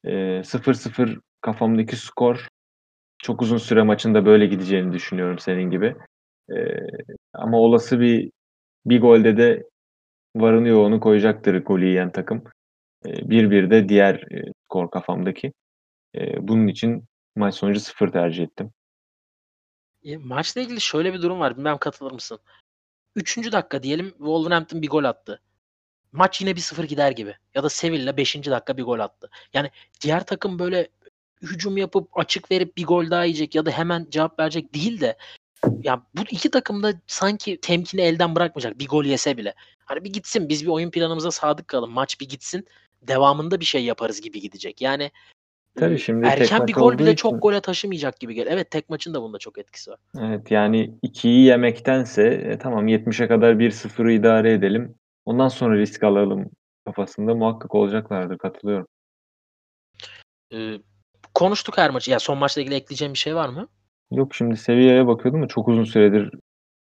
Eee, 0.06 0.42
0-0 0.46 1.20
kafamdaki 1.42 1.96
skor 1.96 2.48
çok 3.26 3.42
uzun 3.42 3.58
süre 3.58 3.84
maçın 3.84 4.16
da 4.16 4.26
böyle 4.26 4.46
gideceğini 4.46 4.94
düşünüyorum 4.94 5.40
senin 5.40 5.72
gibi. 5.72 5.96
Eee, 6.50 6.88
ama 7.34 7.58
olası 7.60 8.00
bir 8.00 8.32
bir 8.86 9.02
golde 9.02 9.38
de 9.38 9.64
varını 10.36 10.68
yoğunu 10.68 11.00
koyacaktır 11.00 11.64
golü 11.66 11.86
yiyen 11.88 12.12
takım. 12.12 12.44
Eee, 13.06 13.20
1-1 13.30 13.72
de 13.72 13.90
diğer, 13.90 14.24
eee, 14.32 14.44
skor 14.66 14.92
kafamdaki. 14.92 15.54
Eee, 16.16 16.38
bunun 16.42 16.68
için 16.68 17.06
maç 17.38 17.56
sonucu 17.56 17.80
0 17.82 18.10
tercih 18.12 18.44
ettim. 18.44 18.72
Ya, 20.04 20.20
maçla 20.20 20.62
ilgili 20.62 20.82
şöyle 20.82 21.14
bir 21.14 21.22
durum 21.22 21.40
var. 21.40 21.58
Bilmem 21.58 21.78
katılır 21.78 22.12
mısın? 22.12 22.40
3. 23.16 23.52
dakika 23.52 23.84
diyelim 23.84 24.10
Wolverhampton 24.10 24.82
bir 24.82 24.90
gol 24.90 25.04
attı. 25.04 25.42
Maç 26.12 26.42
yine 26.42 26.56
1-0 26.56 26.84
gider 26.86 27.12
gibi. 27.12 27.36
Ya 27.56 27.64
da 27.64 27.70
Sevilla 27.70 28.18
5. 28.18 28.52
dakika 28.52 28.78
bir 28.78 28.84
gol 28.84 29.00
attı. 29.00 29.30
Yani 29.54 29.72
diğer 30.02 30.26
takım 30.26 30.60
böyle 30.60 30.88
hücum 31.46 31.78
yapıp 31.78 32.10
açık 32.18 32.52
verip 32.52 32.78
bir 32.78 32.86
gol 32.86 33.10
daha 33.10 33.24
yiyecek 33.24 33.56
ya 33.56 33.66
da 33.66 33.72
hemen 33.72 34.08
cevap 34.10 34.40
verecek 34.40 34.74
değil 34.74 35.02
de 35.02 35.18
ya 35.84 36.02
bu 36.18 36.22
iki 36.32 36.52
takım 36.52 36.84
da 36.84 36.94
sanki 37.08 37.62
temkini 37.62 38.02
elden 38.02 38.36
bırakmayacak 38.36 38.80
bir 38.80 38.88
gol 38.88 39.06
yese 39.06 39.38
bile. 39.38 39.54
Hani 39.86 40.04
bir 40.04 40.14
gitsin 40.14 40.50
biz 40.50 40.64
bir 40.64 40.70
oyun 40.70 40.92
planımıza 40.92 41.32
sadık 41.32 41.68
kalalım. 41.68 41.92
Maç 41.92 42.22
bir 42.22 42.30
gitsin. 42.30 42.68
Devamında 43.02 43.60
bir 43.60 43.66
şey 43.66 43.84
yaparız 43.84 44.22
gibi 44.22 44.42
gidecek. 44.42 44.82
Yani 44.82 45.12
Tabii 45.76 46.00
şimdi 46.00 46.22
tek 46.30 46.42
erken 46.42 46.68
bir 46.68 46.74
gol 46.74 46.98
bile 46.98 47.12
için 47.12 47.16
çok 47.16 47.42
gole 47.42 47.62
taşımayacak 47.62 48.20
gibi 48.20 48.34
geliyor. 48.34 48.54
Evet 48.54 48.72
tek 48.72 48.90
maçın 48.90 49.14
da 49.14 49.22
bunda 49.22 49.38
çok 49.38 49.58
etkisi 49.58 49.92
var. 49.92 50.00
Evet, 50.20 50.52
yani 50.52 50.94
2'yi 51.04 51.46
yemektense, 51.46 52.24
e, 52.24 52.58
tamam 52.58 52.88
70'e 52.88 53.28
kadar 53.28 53.60
1-0'ı 53.60 54.12
idare 54.12 54.54
edelim. 54.54 54.96
Ondan 55.26 55.48
sonra 55.48 55.78
risk 55.78 56.04
alalım 56.04 56.52
kafasında 56.86 57.36
muhakkak 57.36 57.76
olacaklardır. 57.76 58.38
Katılıyorum. 58.38 58.88
Eee, 60.52 60.82
konuştuk 61.36 61.78
her 61.78 61.90
maçı. 61.90 62.12
Ya 62.12 62.20
son 62.20 62.38
maçla 62.38 62.62
ilgili 62.62 62.76
ekleyeceğin 62.76 63.14
bir 63.14 63.20
şey 63.20 63.36
var 63.36 63.50
mı? 63.50 63.68
Yok 64.12 64.36
şimdi 64.36 64.58
Sevilla'ya 64.58 65.08
bakıyordum 65.08 65.44
da 65.44 65.48
çok 65.48 65.68
uzun 65.68 65.84
süredir 65.84 66.32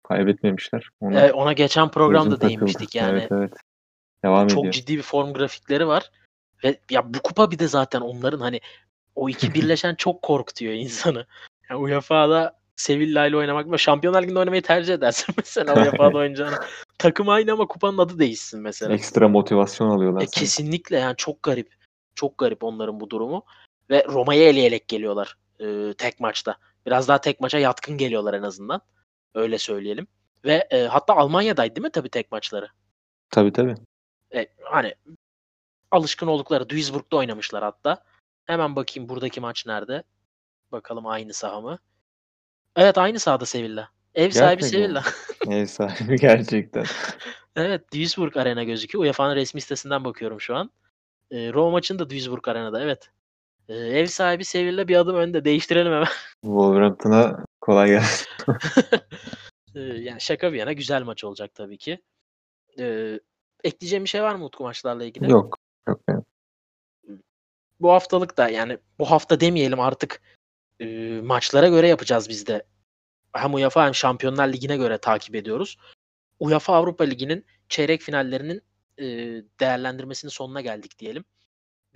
kaybetmemişler. 0.08 0.88
Ona 1.00 1.26
Eee, 1.26 1.32
ona 1.32 1.52
geçen 1.52 1.90
programda 1.90 2.40
değinmiştik 2.40 2.96
Evet, 2.96 3.30
yani. 3.30 3.40
evet. 3.40 3.52
Devam 4.24 4.48
Çok 4.48 4.58
ediyor. 4.58 4.72
ciddi 4.72 4.96
bir 4.96 5.02
form 5.02 5.32
grafikleri 5.32 5.86
var 5.86 6.10
ve 6.64 6.80
ya 6.90 7.14
bu 7.14 7.18
kupa 7.22 7.50
bir 7.50 7.58
de 7.58 7.68
zaten 7.68 8.00
onların 8.00 8.40
hani 8.40 8.60
o 9.14 9.28
iki 9.28 9.48
birleşen 9.54 9.94
çok 9.94 10.22
korkutuyor 10.22 10.72
insanı. 10.72 11.26
Ya 11.70 11.78
UEFA'da 11.78 12.58
Sevilla 12.76 13.26
ile 13.26 13.36
oynamak 13.36 13.70
ve 13.72 13.78
Şampiyonlar 13.78 14.22
Ligi'nde 14.22 14.38
oynamayı 14.38 14.62
tercih 14.62 14.94
edersin 14.94 15.34
mesela 15.36 15.74
UEFA'da 15.82 16.18
oynayacağına. 16.18 16.58
Takım 16.98 17.28
aynı 17.28 17.52
ama 17.52 17.66
kupanın 17.66 17.98
adı 17.98 18.18
değişsin 18.18 18.60
mesela. 18.60 18.94
Ekstra 18.94 19.28
motivasyon 19.28 19.88
alıyorlar 19.90 20.22
E, 20.22 20.26
kesinlikle 20.26 20.96
yani 20.98 21.14
çok 21.16 21.42
garip. 21.42 21.78
Çok 22.14 22.38
garip 22.38 22.64
onların 22.64 23.00
bu 23.00 23.10
durumu 23.10 23.44
ve 23.90 24.04
Roma'yı 24.08 24.42
eleyerek 24.42 24.88
geliyorlar 24.88 25.36
eee, 25.58 25.94
tek 25.94 26.20
maçta. 26.20 26.56
Biraz 26.86 27.08
daha 27.08 27.20
tek 27.20 27.40
maça 27.40 27.58
yatkın 27.58 27.98
geliyorlar 27.98 28.34
en 28.34 28.42
azından. 28.42 28.80
Öyle 29.34 29.58
söyleyelim. 29.58 30.06
Ve 30.44 30.68
eee, 30.72 30.86
hatta 30.86 31.16
Almanya'daydı 31.16 31.76
değil 31.76 31.84
mi 31.84 31.90
tabii 31.90 32.08
tek 32.08 32.32
maçları? 32.32 32.68
Tabii 33.30 33.52
tabii. 33.52 33.74
E, 34.34 34.46
hani 34.64 34.94
alışkın 35.90 36.26
oldukları 36.26 36.68
Duisburg'da 36.68 37.16
oynamışlar 37.16 37.62
hatta. 37.64 38.04
Hemen 38.44 38.76
bakayım 38.76 39.08
buradaki 39.08 39.40
maç 39.40 39.66
nerede? 39.66 40.02
Bakalım 40.72 41.06
aynı 41.06 41.34
saha 41.34 41.60
mı? 41.60 41.78
Evet 42.76 42.98
aynı 42.98 43.18
sahada 43.18 43.46
Sevilla. 43.46 43.88
Ev 44.14 44.30
sahibi 44.30 44.60
Gerçekten. 44.60 44.78
Sevilla. 44.78 45.02
Ev 45.60 45.66
sahibi 45.66 46.16
gerçekten. 46.16 46.84
evet 47.56 47.92
Duisburg 47.92 48.36
Arena 48.36 48.64
gözüküyor. 48.64 49.04
UEFA'nın 49.04 49.36
resmi 49.36 49.60
sitesinden 49.60 50.04
bakıyorum 50.04 50.40
şu 50.40 50.56
an. 50.56 50.70
E, 51.30 51.52
Roma 51.52 51.70
maçını 51.70 51.98
da 51.98 52.10
Duisburg 52.10 52.48
Arena'da 52.48 52.82
evet. 52.82 53.10
E, 53.68 53.74
ev 53.74 54.06
sahibi 54.06 54.44
Sevilla 54.44 54.88
bir 54.88 54.96
adım 54.96 55.16
önde. 55.16 55.44
Değiştirelim 55.44 55.92
hemen. 55.92 56.08
Wolverhampton'a 56.42 57.44
kolay 57.60 57.88
gelsin. 57.88 58.26
E, 59.74 59.80
yani 59.80 60.20
şaka 60.20 60.52
bir 60.52 60.58
yana 60.58 60.72
güzel 60.72 61.02
maç 61.02 61.24
olacak 61.24 61.54
tabii 61.54 61.78
ki. 61.78 62.02
E, 62.78 63.18
ekleyeceğim 63.64 64.04
bir 64.04 64.08
şey 64.08 64.22
var 64.22 64.34
mı 64.34 64.44
Utku 64.44 64.62
maçlarla 64.62 65.04
ilgili? 65.04 65.30
Yok. 65.30 65.58
Yok 65.88 66.00
benim. 66.08 66.24
bu 67.80 67.90
haftalık 67.90 68.36
da 68.36 68.48
yani 68.48 68.78
bu 68.98 69.10
hafta 69.10 69.40
demeyelim 69.40 69.80
artık 69.80 70.20
e, 70.80 70.86
maçlara 71.24 71.68
göre 71.68 71.88
yapacağız 71.88 72.28
biz 72.28 72.46
de. 72.46 72.66
Hem 73.32 73.54
UEFA 73.54 73.86
hem 73.86 73.94
Şampiyonlar 73.94 74.48
Ligi'ne 74.48 74.76
göre 74.76 74.98
takip 74.98 75.34
ediyoruz. 75.34 75.78
UEFA 76.40 76.74
Avrupa 76.74 77.04
Ligi'nin 77.04 77.44
çeyrek 77.68 78.02
finallerinin 78.02 78.62
e, 78.98 79.06
değerlendirmesinin 79.60 80.30
sonuna 80.30 80.60
geldik 80.60 80.98
diyelim. 80.98 81.24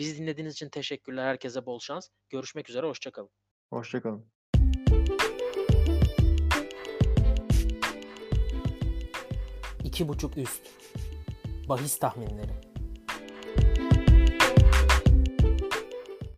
Bizi 0.02 0.18
dinlediğiniz 0.18 0.54
için 0.54 0.68
teşekkürler. 0.68 1.24
Herkese 1.24 1.66
bol 1.66 1.78
şans. 1.78 2.08
Görüşmek 2.30 2.70
üzere. 2.70 2.86
Hoşçakalın. 2.86 3.30
Hoşça 3.70 4.02
kalın. 4.02 4.26
İki 9.84 10.08
buçuk 10.08 10.38
üst. 10.38 10.62
Bahis 11.68 11.98
tahminleri. 11.98 12.71